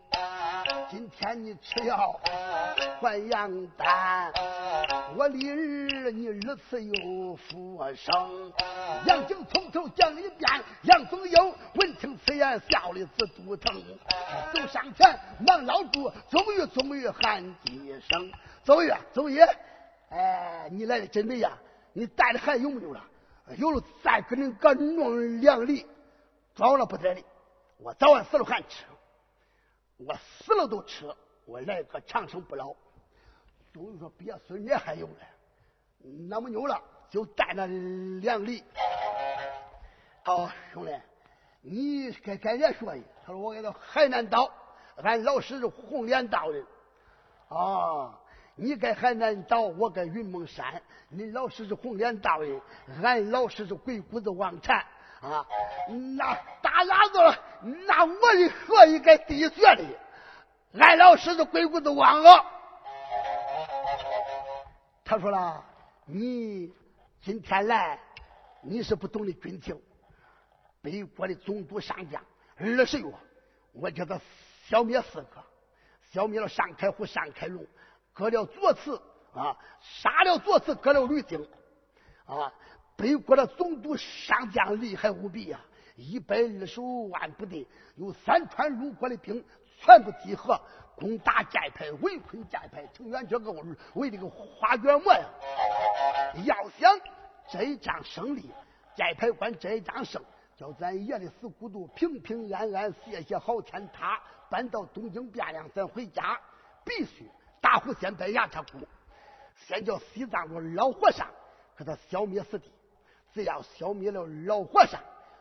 [0.91, 2.21] 今天你吃药
[3.01, 4.31] 还阳丹，
[5.17, 8.53] 我的儿你二次又复生。
[9.07, 11.35] 杨景从头讲一遍，杨宗英
[11.77, 13.83] 闻听此言，笑的直肚疼。
[14.55, 18.31] 走上前忙捞住，终于终于喊几声
[18.63, 19.49] ：“宗爷，宗爷，
[20.11, 21.53] 哎，你来的真美呀！
[21.95, 23.03] 你带的还有没有了？
[23.57, 25.87] 有了再给你个弄两粒，
[26.55, 27.23] 装了不得的。
[27.79, 28.85] 我早晚死了还吃。”
[29.99, 32.75] 我死了都吃，我来个长生不老。
[33.73, 35.21] 宗玉说：“别孙，你还有呢，
[36.29, 37.67] 那么牛了，就带那
[38.21, 38.65] 两粒。”
[40.25, 40.93] 好，兄弟，
[41.61, 43.01] 你该该也说的。
[43.25, 44.51] 他说：“我给他海南岛，
[44.97, 46.67] 俺老师是红莲道人。
[47.49, 48.19] 啊，
[48.57, 50.83] 你该海南岛，我该云梦山。
[51.11, 52.61] 你老师是红莲道人，
[53.05, 54.85] 俺老师是鬼谷子王禅。”
[55.23, 55.47] 啊，
[56.17, 57.39] 那大喇子，
[57.87, 59.85] 那我的学艺该第一学的，
[60.81, 62.45] 俺老师是鬼谷子王啊。
[65.05, 65.65] 他说了，
[66.07, 66.75] 你
[67.21, 68.01] 今天来，
[68.63, 69.81] 你是不懂的军情。
[70.81, 72.21] 北国的总督上将
[72.57, 73.15] 二十月，
[73.73, 74.21] 我叫他
[74.67, 75.45] 消灭四个，
[76.11, 77.65] 消灭了上开虎、上开龙，
[78.13, 79.01] 割了左慈
[79.33, 81.49] 啊，杀了左慈，割了吕京
[82.27, 82.53] 啊。
[83.03, 85.59] 北国的总督上将厉害无比呀，
[85.97, 89.45] 一百二十五万部队，有三川路国的兵，
[89.81, 90.57] 全部集合
[90.95, 93.51] 攻打寨派，围困寨派，成员这个
[93.95, 95.25] 为这个花卷馍呀。
[96.45, 96.97] 要想
[97.51, 98.49] 这一仗胜利，
[98.95, 100.23] 寨派官这一仗胜，
[100.57, 106.39] 叫咱爷的死骨头平平安安，谢谢好天塌，搬到东京汴梁，咱回家
[106.85, 107.29] 必须
[107.61, 108.79] 打虎先拜牙叉骨，
[109.57, 111.27] 先叫西藏的老和尚
[111.77, 112.71] 给他消灭死敌。
[113.33, 115.01] 只要消灭了老和尚，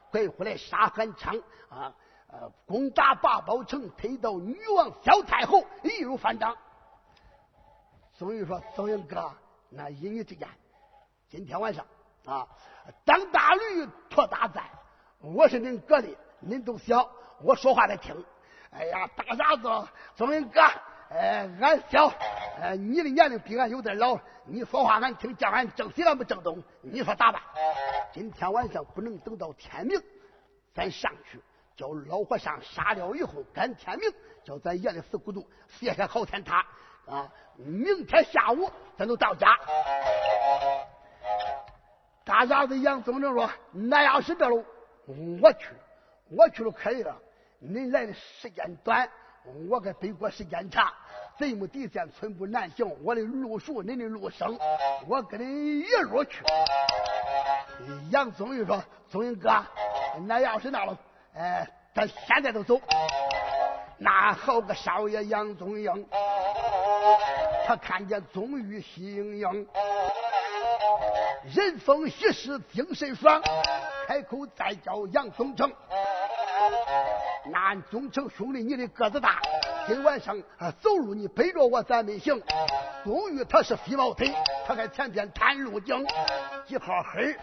[0.09, 1.35] 回回来杀韩昌
[1.69, 1.93] 啊，
[2.27, 6.55] 呃，攻打八宝城，推到女王萧太后，易如反掌。
[8.13, 9.31] 宋玉说：“宋英哥，
[9.69, 10.47] 那依你之言，
[11.27, 11.85] 今天晚上
[12.25, 12.47] 啊，
[13.03, 14.63] 当大驴驮大赞，
[15.19, 16.07] 我是您哥的，
[16.39, 17.09] 您都小，
[17.41, 18.15] 我说话得听。
[18.71, 20.61] 哎呀，大傻子，宋英哥。”
[21.13, 22.07] 哎，俺小，
[22.61, 27.41] 哎，你的年龄比俺有点老，你说话俺听，叫俺正西俺不正东，你说咋办？
[28.13, 30.01] 今天晚上不能等到天明，
[30.73, 31.41] 咱上去
[31.75, 34.09] 叫老和尚杀了以后，赶天明，
[34.45, 36.65] 叫咱爷的死骨头卸下好天塔
[37.05, 37.29] 啊！
[37.57, 39.57] 明天下午咱就到家。
[42.23, 44.63] 大傻子杨宗正说：“那要是这喽，
[45.41, 45.67] 我去，
[46.29, 47.17] 我去了可以了。
[47.61, 49.09] 恁来的时间短。”
[49.69, 50.87] 我跟北国时间长，
[51.37, 52.87] 贼木底线寸步难行。
[53.03, 54.57] 我的路熟，恁的路生，
[55.07, 56.43] 我跟你一路去。
[58.11, 59.49] 杨宗玉说：“宗英哥，
[60.27, 60.95] 那要是那了，
[61.35, 62.79] 哎，咱现在就走。
[63.97, 66.07] 那好个少爷杨宗英，
[67.65, 69.67] 他看见宗玉喜盈盈，
[71.55, 73.41] 人逢喜事精神爽，
[74.07, 75.71] 开口再叫杨宗成。”
[77.53, 79.39] 俺忠诚兄弟，你的个子大，
[79.87, 80.37] 今晚上
[80.79, 82.41] 走路你背着我咱没行。
[83.03, 84.31] 终于他是飞毛腿，
[84.65, 86.05] 他在前边探路径，
[86.67, 87.35] 几号黑？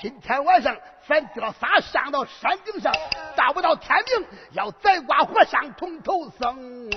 [0.00, 2.92] 今天晚上咱哥仨上到山顶上，
[3.36, 6.90] 到不到天明，要宰瓜和尚铜头僧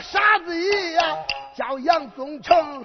[0.00, 1.78] 傻子一样叫。
[1.78, 2.84] 杨宗成，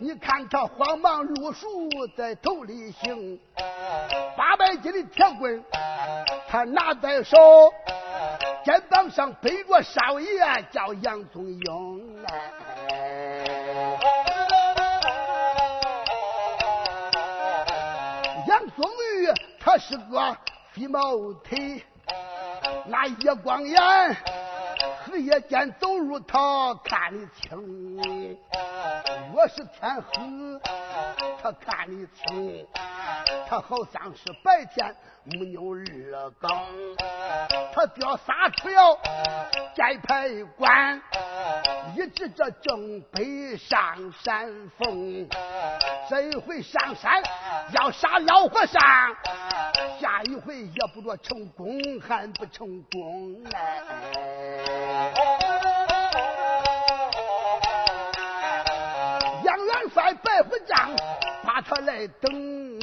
[0.00, 3.38] 你看他慌忙入蜀，在头里行，
[4.36, 5.62] 八百斤的铁棍
[6.48, 7.36] 他拿在手，
[8.64, 10.28] 肩膀上背着少爷
[10.70, 12.24] 叫杨宗英。
[18.48, 19.28] 杨宗玉
[19.60, 20.36] 他是个
[20.72, 21.00] 飞毛
[21.44, 21.84] 腿，
[22.86, 23.78] 那夜光眼。
[25.14, 27.56] 日夜间走入，他看得清；
[29.32, 30.60] 我是天黑，
[31.40, 32.66] 他看得清。
[33.48, 36.50] 他好像是白天没有二更，
[37.72, 38.98] 他吊仨出了
[39.74, 41.00] 寨牌关，
[41.96, 44.48] 一直这正北上山
[44.78, 45.28] 峰。
[46.08, 47.22] 这一回上山
[47.72, 48.82] 要杀老和尚，
[50.00, 53.42] 下一回也不着成功，还不成功
[59.44, 60.90] 杨元帅白虎将
[61.66, 62.78] 他来等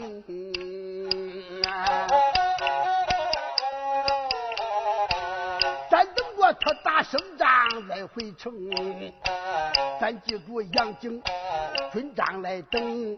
[1.68, 2.08] 啊，
[5.90, 7.48] 咱等过他打胜仗
[7.88, 8.52] 再回城，
[10.00, 11.22] 咱记住杨景
[11.94, 13.18] 军长来等。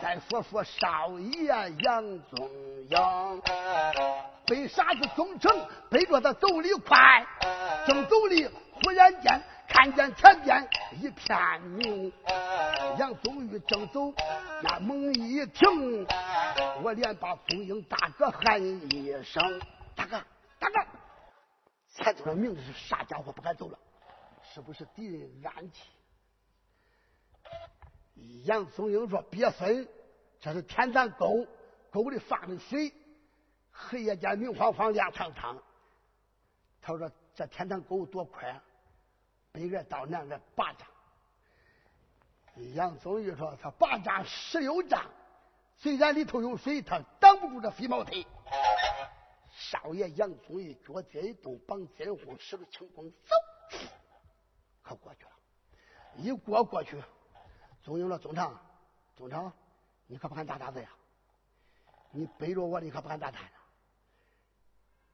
[0.00, 1.46] 再说说少爷
[1.82, 2.48] 杨宗
[2.88, 3.42] 英，
[4.50, 7.26] 为傻子进城，背着他走的快，
[7.88, 8.48] 正走里，
[8.84, 9.42] 忽然间。
[9.68, 12.12] 看见前边一片明。
[12.98, 14.12] 杨宗玉正走，
[14.62, 16.06] 那猛一停，
[16.82, 19.60] 我连把宗英大哥喊一声
[19.94, 20.18] ：“大哥，
[20.58, 20.74] 大哥！”
[21.94, 23.78] 前头的名字是啥家伙不敢走了？
[24.42, 25.82] 是不是敌人暗器？
[28.44, 29.86] 杨宗英说：“别分，
[30.40, 31.46] 这是天坛沟，
[31.90, 32.92] 沟里放的水，
[33.70, 35.58] 黑夜间明晃晃，亮堂堂。”
[36.80, 38.62] 他说：“这天坛沟多宽，
[39.56, 40.86] 北岸到南岸八丈。”
[42.74, 45.02] 杨宗玉说：“他八丈十六丈，
[45.78, 48.26] 虽然里头有水，他挡不住这飞毛腿。”
[49.50, 53.34] 少爷杨宗玉脚尖一动，绑肩后使个轻功，走，
[54.82, 55.30] 可过去了。
[56.16, 57.02] 一过过去。
[57.82, 58.60] 宗英了：“宗长，
[59.16, 59.50] 宗长，
[60.06, 60.90] 你可不敢打打子呀！
[62.10, 63.50] 你背着我，你可不敢打探呀！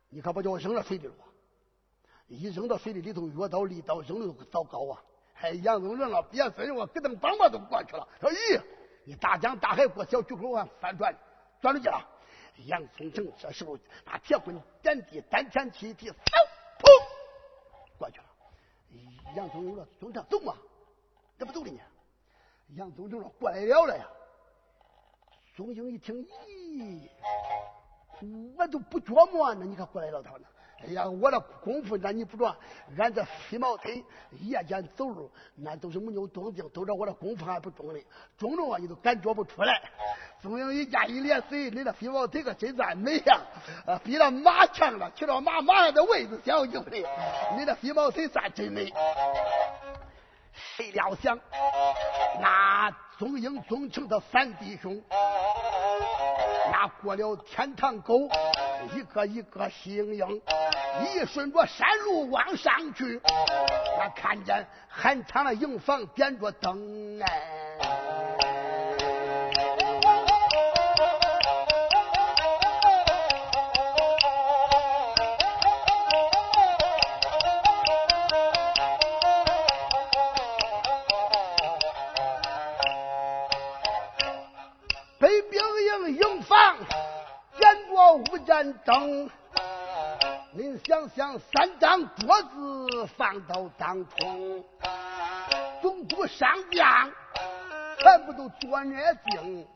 [0.08, 1.14] 你可不叫我扔了水里了！
[2.28, 5.02] 一扔到水里，里头越刀利刀扔的早高啊！
[5.40, 8.08] 哎，杨宗仁啊，别分我，跟他们梆梆都过去了。
[8.20, 8.62] 说咦，
[9.04, 11.14] 你大江大海过小渠口啊，翻转
[11.60, 12.08] 转出去了。
[12.66, 16.14] 杨宗成这时候把铁棍点地，单前起一提，嗖，
[16.78, 16.86] 砰，
[17.98, 18.24] 过去了。
[19.34, 20.54] 杨宗仁说：宗长，走嘛，
[21.38, 21.80] 怎么走的呢？”
[22.76, 24.06] 杨宗成说：“过来了了呀！”
[25.56, 27.08] 宗英一听，咦，
[28.56, 30.46] 我都不琢磨呢，你可过来了他呢？
[30.84, 32.54] 哎呀，我这功夫，那你不着？
[32.98, 34.04] 俺这飞毛腿，
[34.40, 38.00] 夜间走路，那都是没有动静，都着我这功夫还不中呢。
[38.36, 39.80] 中了啊，你都感觉不出来。
[40.40, 43.40] 宗英一见一咧嘴，你这飞毛腿可真算美呀！
[43.86, 46.96] 啊比那马强了，骑着马马上的位子小就的，
[47.56, 48.92] 你这飞毛腿算真美。
[50.54, 51.38] 谁料想，
[52.40, 55.00] 那宗英、宗成的三弟兄，
[56.70, 58.28] 那过了天堂沟，
[58.94, 60.42] 一个一个喜盈盈，
[61.00, 63.20] 一顺着山路往上去，
[63.98, 67.42] 那看见韩昌的营房点着灯哎。
[85.18, 86.76] 北兵营营房
[87.56, 89.30] 点着五盏灯，
[90.54, 94.62] 您想想，三张桌子放到当中，
[95.80, 97.10] 总不上将
[97.98, 99.66] 全部都坐那静，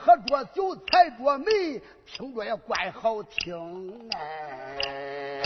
[0.00, 5.42] 喝着酒，踩着煤，听着也怪好听哎。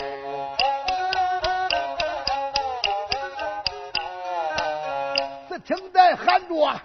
[5.47, 6.81] 只听在喊着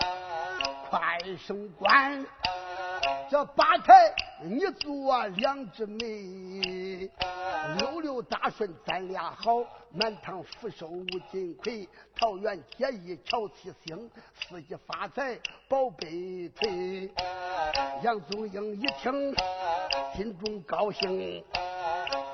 [0.89, 2.25] 快升官。
[3.35, 4.15] 这八抬
[4.45, 7.11] 你做两只眉，
[7.81, 9.55] 六六大顺咱俩好，
[9.91, 14.09] 满堂福寿无金匮，桃园结义乔七星，
[14.39, 17.13] 四季发财宝贝腿。
[18.05, 19.35] 杨宗英一听，
[20.15, 21.45] 心中高兴，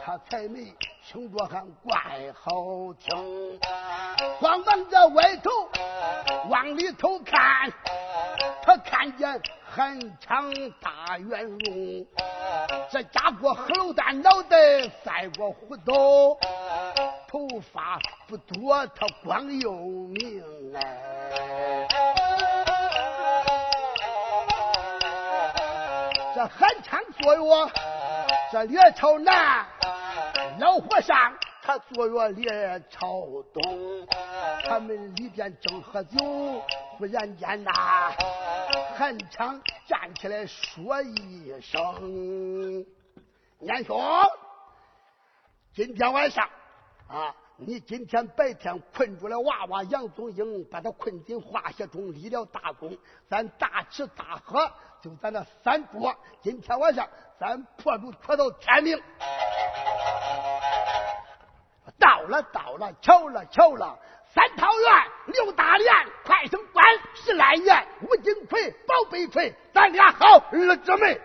[0.05, 0.71] 他才没
[1.07, 3.59] 听着还怪好听，
[4.39, 5.51] 慌忙在外头
[6.51, 7.73] 往里头看，
[8.63, 9.41] 他看见。
[9.73, 12.05] 汉昌大圆龙，
[12.91, 14.57] 这家伙黑喽蛋脑袋
[15.05, 15.95] 赛过胡刀，
[17.29, 20.43] 头发不多，他光有名
[20.75, 21.87] 哎。
[26.35, 27.73] 这汉昌坐月，
[28.51, 29.65] 这列朝南，
[30.59, 31.17] 老和尚
[31.63, 33.23] 他坐月列朝
[33.55, 34.05] 东，
[34.67, 36.19] 他们里边正喝酒，
[36.99, 37.71] 忽然间呐。
[39.01, 42.85] 韩昌站起来说一声
[43.59, 43.99] ：“年兄，
[45.73, 46.47] 今天晚上
[47.09, 52.95] 啊，你今天白天困住了娃娃杨宗英，把他困进化学中，立了大功。
[53.27, 54.71] 咱大吃大喝，
[55.01, 56.15] 就咱那三桌。
[56.43, 59.03] 今天晚上咱破竹拖到天明。
[61.99, 63.99] 到了，到了，巧了，巧了。”
[64.33, 65.93] 三桃园，刘大连，
[66.25, 71.21] 快升官，十来年，吴金奎，宝贝锤，咱俩好儿子们。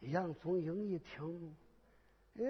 [0.00, 1.54] 杨宗英一听，
[2.38, 2.42] 哎，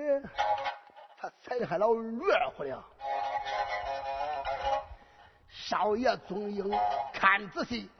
[1.18, 2.84] 他踩的还老热乎了。
[5.48, 6.70] 少爷宗英
[7.12, 7.90] 看仔细，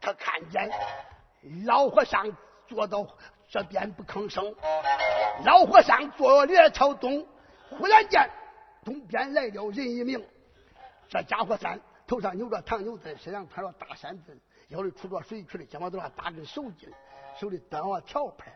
[0.00, 0.70] 他看见
[1.66, 2.26] 老和尚
[2.68, 3.06] 坐到
[3.48, 4.54] 这边不吭声。
[5.44, 7.26] 老和尚坐脸朝东，
[7.78, 8.28] 忽然间
[8.84, 10.24] 东边来了人一名。
[11.08, 14.36] 这家伙三头上扭着唐牛子，身上穿着大衫子，
[14.68, 16.88] 腰里杵着水去的，肩膀头上打着手巾，
[17.38, 18.52] 手里端着条盘，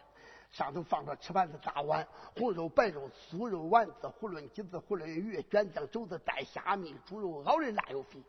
[0.51, 2.07] 上头放着吃盘子大碗，
[2.37, 8.23] 红肉、白肉、酥肉丸子、囫囵鸡子、囫囵鱼、卷酱肘子、带虾米、猪肉熬的腊肉肥，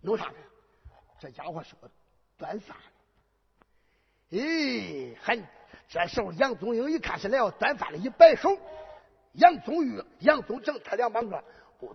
[0.00, 0.36] 弄啥呢？
[1.18, 1.90] 这家伙是个
[2.38, 2.76] 端饭
[4.30, 4.38] 的。
[4.38, 5.44] 咦，很。
[5.88, 8.56] 这时候杨宗英一看是来要端饭的，一摆手，
[9.34, 11.42] 杨宗玉、杨宗正他两帮个，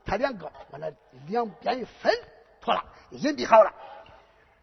[0.05, 0.91] 他两个把那
[1.27, 2.13] 两边一分，
[2.61, 3.73] 妥了，隐蔽好了。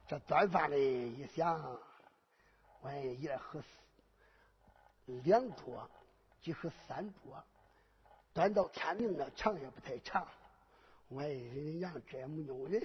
[0.08, 1.78] 这端饭的一想，
[2.80, 3.66] 我也合适，
[5.24, 5.88] 两桌，
[6.40, 7.42] 即合三桌，
[8.32, 10.26] 端到天明了，长也不太长。
[11.08, 12.82] 我人家这没有人，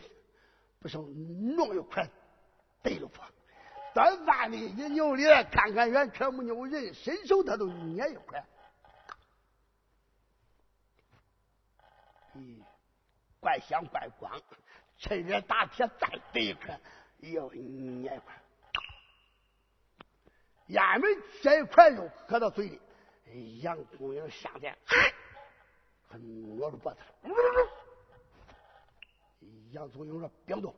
[0.80, 2.06] 不是弄一块
[2.84, 3.30] 得了吧？
[3.94, 8.46] 端饭的一扭脸，看看远处没有人，伸手他都捏一块。
[12.38, 12.64] 咦，
[13.40, 14.42] 怪香怪光，
[14.98, 16.80] 趁热打铁再得一块，
[17.20, 18.42] 又捏一块。
[20.68, 21.10] 衙门
[21.42, 24.78] 这一块肉搁到嘴里，杨公英下来，
[26.10, 27.00] 他摸着脖子。
[29.72, 30.74] 杨宗英说：“别动。”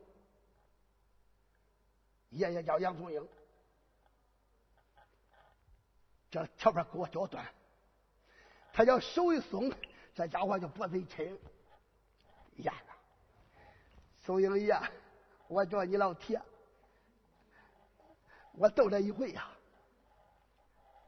[2.30, 3.28] 爷爷叫杨宗英，
[6.30, 7.44] 这条片给我脚断。
[8.72, 9.72] 他叫手一松，
[10.20, 11.34] 这家伙就脖子一抻，
[12.56, 12.94] 咽了。
[14.20, 14.78] 宗英爷，
[15.48, 16.38] 我叫你老铁，
[18.52, 19.48] 我斗了一回呀，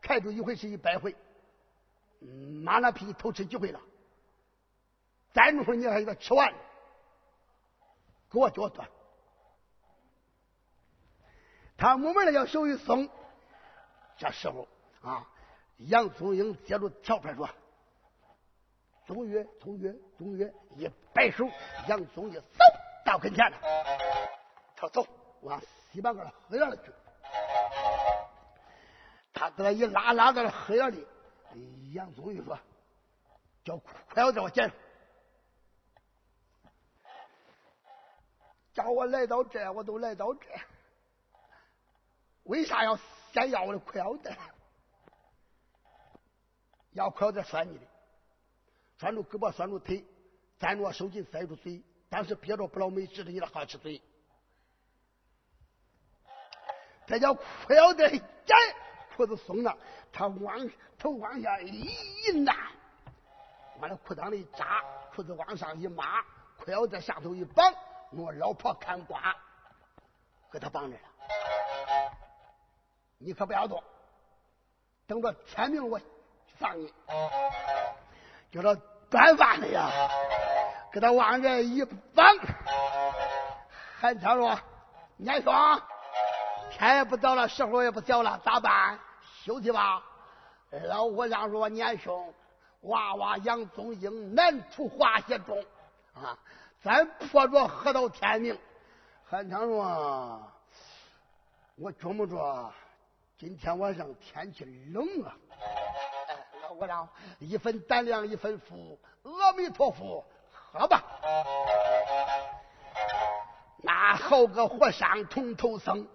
[0.01, 1.15] 开住一回是一百回，
[2.65, 3.79] 妈那屁偷吃几回了？
[5.35, 6.51] 再弄会你还给他吃完，
[8.31, 8.89] 给我叫断。
[11.77, 13.11] 他木门的要手一松，
[14.17, 14.67] 这时候
[15.03, 15.29] 啊，
[15.77, 17.47] 杨宗英接住条牌说
[19.07, 21.45] ：“宗岳，宗岳，宗岳！”一摆手，
[21.89, 22.59] 杨宗英走
[23.05, 23.59] 到跟前了。
[24.77, 25.07] 他走
[25.43, 25.61] 往
[25.93, 26.93] 西半个河沿里去。
[29.33, 31.07] 他这一拉拉在那河沿里，
[31.93, 32.59] 杨宗英说
[33.65, 34.77] ：“叫快要叫我捡上，
[38.73, 40.47] 叫我来到这，我都来到这。”
[42.45, 42.99] 为啥要
[43.33, 44.37] 先要我的裤腰带？
[46.93, 47.87] 要裤腰带拴你的，
[49.03, 50.05] 拴住胳膊，拴住腿，
[50.61, 54.01] 粘住手巾，塞住嘴，当时憋着不老美，指着你的好吃嘴。
[57.09, 58.23] 这叫裤腰带紧，
[59.17, 59.77] 裤子松了，
[60.13, 62.57] 他往头往下一难，
[63.81, 66.05] 往那裤裆里扎，裤子往上一抹，
[66.57, 67.75] 裤腰带下头一绑，
[68.13, 69.37] 我老婆看瓜，
[70.53, 71.03] 给他绑着了。
[73.19, 73.83] 你可不要动，
[75.09, 76.01] 等着天明我
[76.57, 76.95] 放你。
[78.53, 78.79] 叫他
[79.13, 79.91] 端饭的呀，
[80.91, 82.27] 给他往这一绑，
[84.01, 84.59] 喊他说
[85.19, 85.53] ：“年兄，
[86.71, 88.99] 天也不早了，时候也不小了，咋办？
[89.45, 90.03] 休息吧。”
[90.89, 92.33] 老和尚说：“年兄，
[92.81, 95.63] 娃娃杨宗英难出化血中
[96.15, 96.39] 啊，
[96.83, 98.59] 咱破着喝到天明。”
[99.29, 100.43] 韩昌说
[101.77, 102.73] ：“我觉不着。”
[103.39, 105.35] 今天晚上天气冷啊！
[106.73, 107.09] 老和尚，
[107.39, 111.03] 一分胆量一分福，阿弥陀佛，喝吧。
[113.83, 116.07] 那好个和尚同头僧，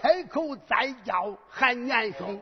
[0.00, 2.40] 开口再叫喊年兄。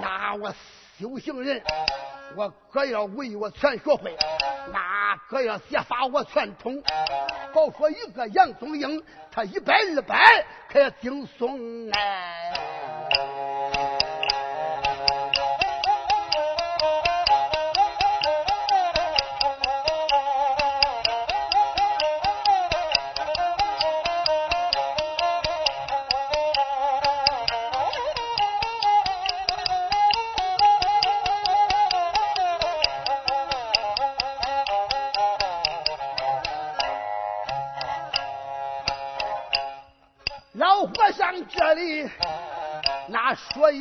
[0.00, 0.50] 那我
[0.98, 1.62] 修行人，
[2.36, 4.16] 我可要为我全学会，
[4.72, 6.82] 那可要写法我全通。
[7.52, 10.46] 好说一个杨宗英，他一百二百。
[10.68, 12.35] 可惊悚哎！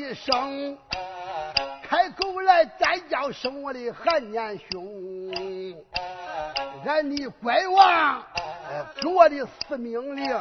[0.06, 0.78] 一声，
[1.82, 5.74] 开口来再叫声我的韩年兄，
[6.86, 8.24] 俺的乖王
[9.02, 10.40] 给我的死命令，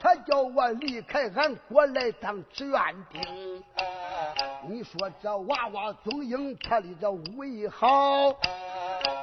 [0.00, 3.62] 他叫我离开俺国来当志愿兵。
[4.66, 8.32] 你说这娃娃宗英他的这为好，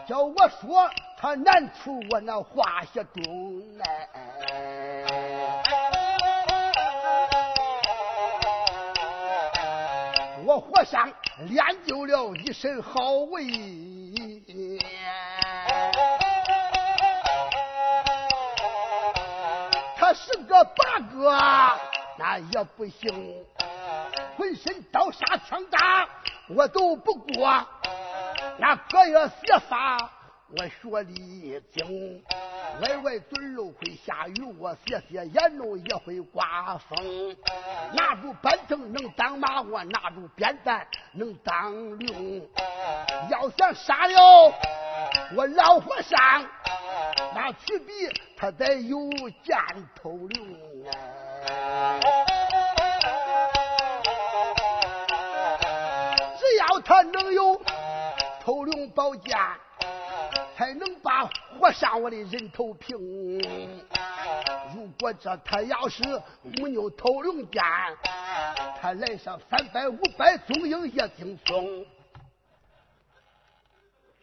[0.08, 0.88] 叫我说
[1.18, 4.29] 他难处我那化血中哎。
[10.60, 11.12] 和尚
[11.48, 13.44] 练就了一身好威，
[19.96, 21.40] 他是个八哥，
[22.18, 23.46] 那也不行，
[24.38, 26.08] 浑身刀杀枪打
[26.50, 27.68] 我都不过，
[28.58, 30.10] 那各月写法
[30.50, 32.24] 我学的精。
[32.82, 37.36] 歪歪嘴漏会下雨，我斜斜眼喽也会刮风。
[37.94, 42.48] 拿住板凳能当马，我拿住扁担能当驴。
[43.30, 44.54] 要想杀了
[45.36, 46.18] 我老和尚，
[47.36, 47.92] 那取笔
[48.38, 48.98] 他得有
[49.44, 49.58] 箭
[49.96, 50.44] 头流
[50.90, 52.00] 啊！
[56.38, 57.62] 只要他能有
[58.42, 59.38] 头领宝剑。
[60.60, 61.26] 才能把
[61.58, 62.98] 活杀我的人头平。
[64.76, 66.04] 如果这他要是
[66.62, 67.64] 没有头领剑，
[68.82, 71.86] 他来上三百五百宗英也轻松。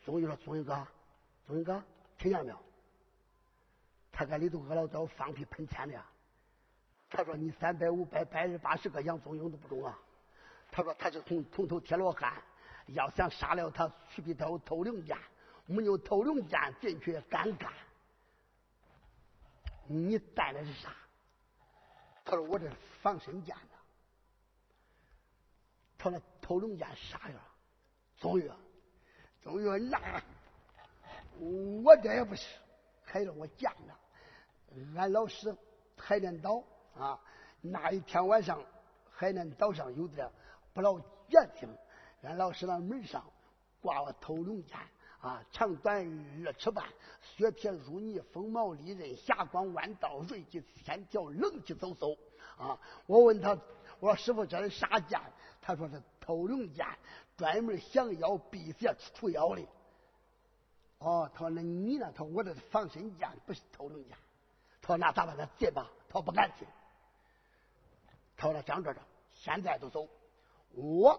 [0.05, 0.87] 宗英说：“宗英哥，
[1.47, 1.83] 宗英哥，
[2.19, 2.59] 听见没有？
[4.13, 5.99] 他搁里头饿老早放屁喷天的。
[7.09, 9.99] 他说你三百五百百十八十个杨宗英都不中啊。
[10.71, 12.35] 他说他是从从头铁罗汉，
[12.89, 15.17] 要想杀了他，须比他有头领剑。”
[15.67, 17.71] 没有偷龙剑进去尴尬，
[19.87, 20.95] 你带的是啥？
[22.25, 22.71] 他说我这
[23.03, 23.77] 防身剑呢。
[25.99, 27.41] 他说偷龙剑啥样？
[28.17, 28.51] 宗玉，
[29.43, 30.23] 宗玉那
[31.39, 32.47] 我这也不是，
[33.05, 33.99] 开了我见了。
[34.97, 35.55] 俺老师
[35.97, 36.63] 海南岛
[36.97, 37.21] 啊，
[37.61, 38.63] 那一天晚上
[39.11, 40.31] 海南岛上有点
[40.73, 40.99] 不老
[41.29, 41.69] 洁净，
[42.23, 43.25] 俺老师那门上
[43.81, 44.79] 挂了偷龙剑。
[45.21, 46.07] 啊，长短
[46.45, 46.85] 二尺半，
[47.23, 52.17] 雪铁如泥，锋毛利刃，霞光弯刀，锐气千条，冷气飕飕。
[52.59, 52.79] 啊！
[53.07, 53.51] 我问他，
[54.01, 55.21] 我说师傅这是啥剑？
[55.61, 56.87] 他说是偷龙剑，
[57.37, 59.63] 专门降妖辟邪除妖的。
[60.99, 62.11] 哦，他说那你呢？
[62.15, 64.17] 他说我这是防身剑，不是偷龙剑。
[64.81, 65.37] 他说那咋办？
[65.37, 65.91] 他借吧。
[66.09, 66.67] 他说不敢借。
[68.37, 69.01] 他说讲这着，
[69.35, 70.09] 现在就走，
[70.73, 71.19] 我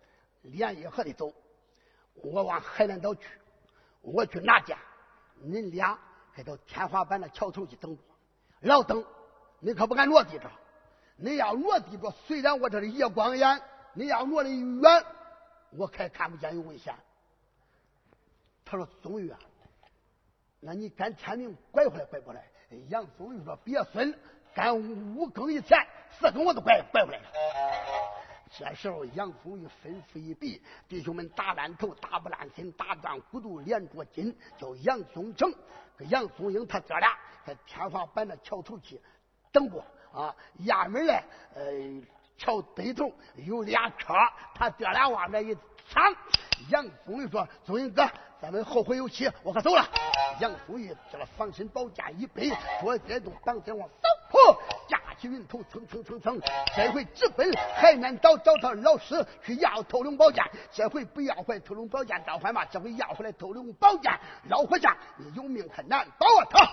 [0.42, 1.32] 连夜还得走。
[2.22, 3.28] 我往海南岛去，
[4.00, 4.76] 我去拿剑，
[5.44, 5.98] 恁俩
[6.32, 8.02] 还到天花板的桥头去等着，
[8.60, 9.04] 老等，
[9.60, 10.50] 你可不敢落地着。
[11.16, 13.62] 你要落地着，虽然我这是夜光眼，
[13.94, 15.04] 你要落的远，
[15.70, 16.94] 我还看不见有危险。
[18.64, 19.38] 他说：“宗玉啊，
[20.60, 22.44] 那你赶天明拐回来拐过来。”
[22.88, 24.12] 杨宗玉说：“别孙，
[24.54, 25.78] 赶五更以前，
[26.10, 27.28] 四更我都拐拐回来了。”
[28.58, 35.52] 这时候，杨宗玉吩咐一笔，弟兄们打烂头，打不烂心，打断骨头，连着筋，叫杨宗成、
[35.96, 38.98] 跟杨宗英他哥俩在天花板的桥头去
[39.52, 40.34] 等过啊。
[40.64, 41.22] 衙门嘞，
[41.54, 41.62] 呃，
[42.38, 44.14] 桥北头有俩车，
[44.54, 45.54] 他哥俩往那一
[45.88, 46.14] 藏。
[46.70, 48.08] 杨宗玉说：“宗英哥，
[48.40, 49.86] 咱们后会有期，我可走了。”
[50.40, 52.50] 杨宗玉这个防身宝剑一背，
[52.80, 53.86] 说接动绑肩往，
[55.18, 56.38] 起云头蹭蹭蹭蹭，
[56.74, 60.44] 这回直奔海南岛找他老师去要偷龙宝剑。
[60.70, 64.12] 这回不要回来头龙宝剑召唤嘛，这回要回来偷龙宝剑。
[64.48, 66.46] 老和尚，你有命很难保啊！
[66.50, 66.60] 他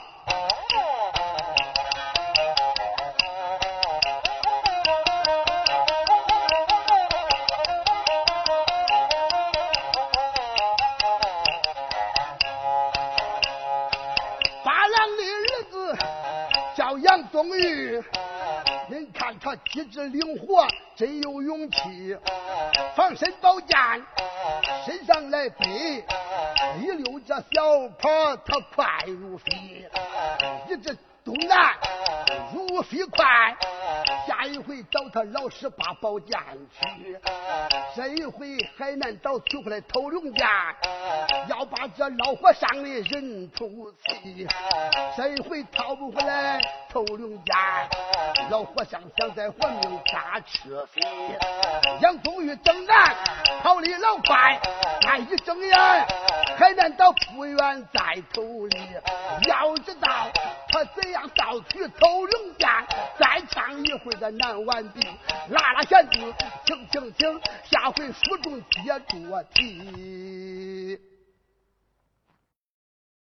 [14.66, 15.98] 八郎的儿子
[16.76, 18.02] 叫杨宗玉。
[18.02, 18.23] 看
[19.56, 22.18] 机智灵活，真有勇气，
[22.96, 23.78] 防身宝剑
[24.86, 26.04] 身上来背，
[26.82, 29.90] 一溜这小跑他快如飞，
[30.70, 31.76] 一直东南
[32.54, 33.56] 如飞快。
[34.28, 36.38] 下一回找他老师把宝剑
[36.80, 37.20] 去，
[37.96, 40.48] 这一回海南岛取回来偷龙剑，
[41.48, 43.68] 要把这老和尚的人头
[44.06, 44.48] 齐。
[45.16, 46.60] 这一回讨不回来
[46.90, 47.56] 偷龙剑，
[48.50, 51.02] 老和尚想再活命扎车飞。
[52.02, 53.16] 杨宗玉正南
[53.62, 54.60] 跑的老快，
[55.08, 55.78] 俺一睁眼，
[56.58, 58.78] 海南岛不远在头里。
[59.48, 60.10] 要知道
[60.74, 62.68] 他怎样盗取偷龙剑，
[63.20, 64.12] 再唱一回。
[64.20, 65.08] 这难完毕，
[65.50, 66.18] 拉拉弦子，
[66.66, 69.00] 停停停，下回书中接着
[69.54, 71.00] 提。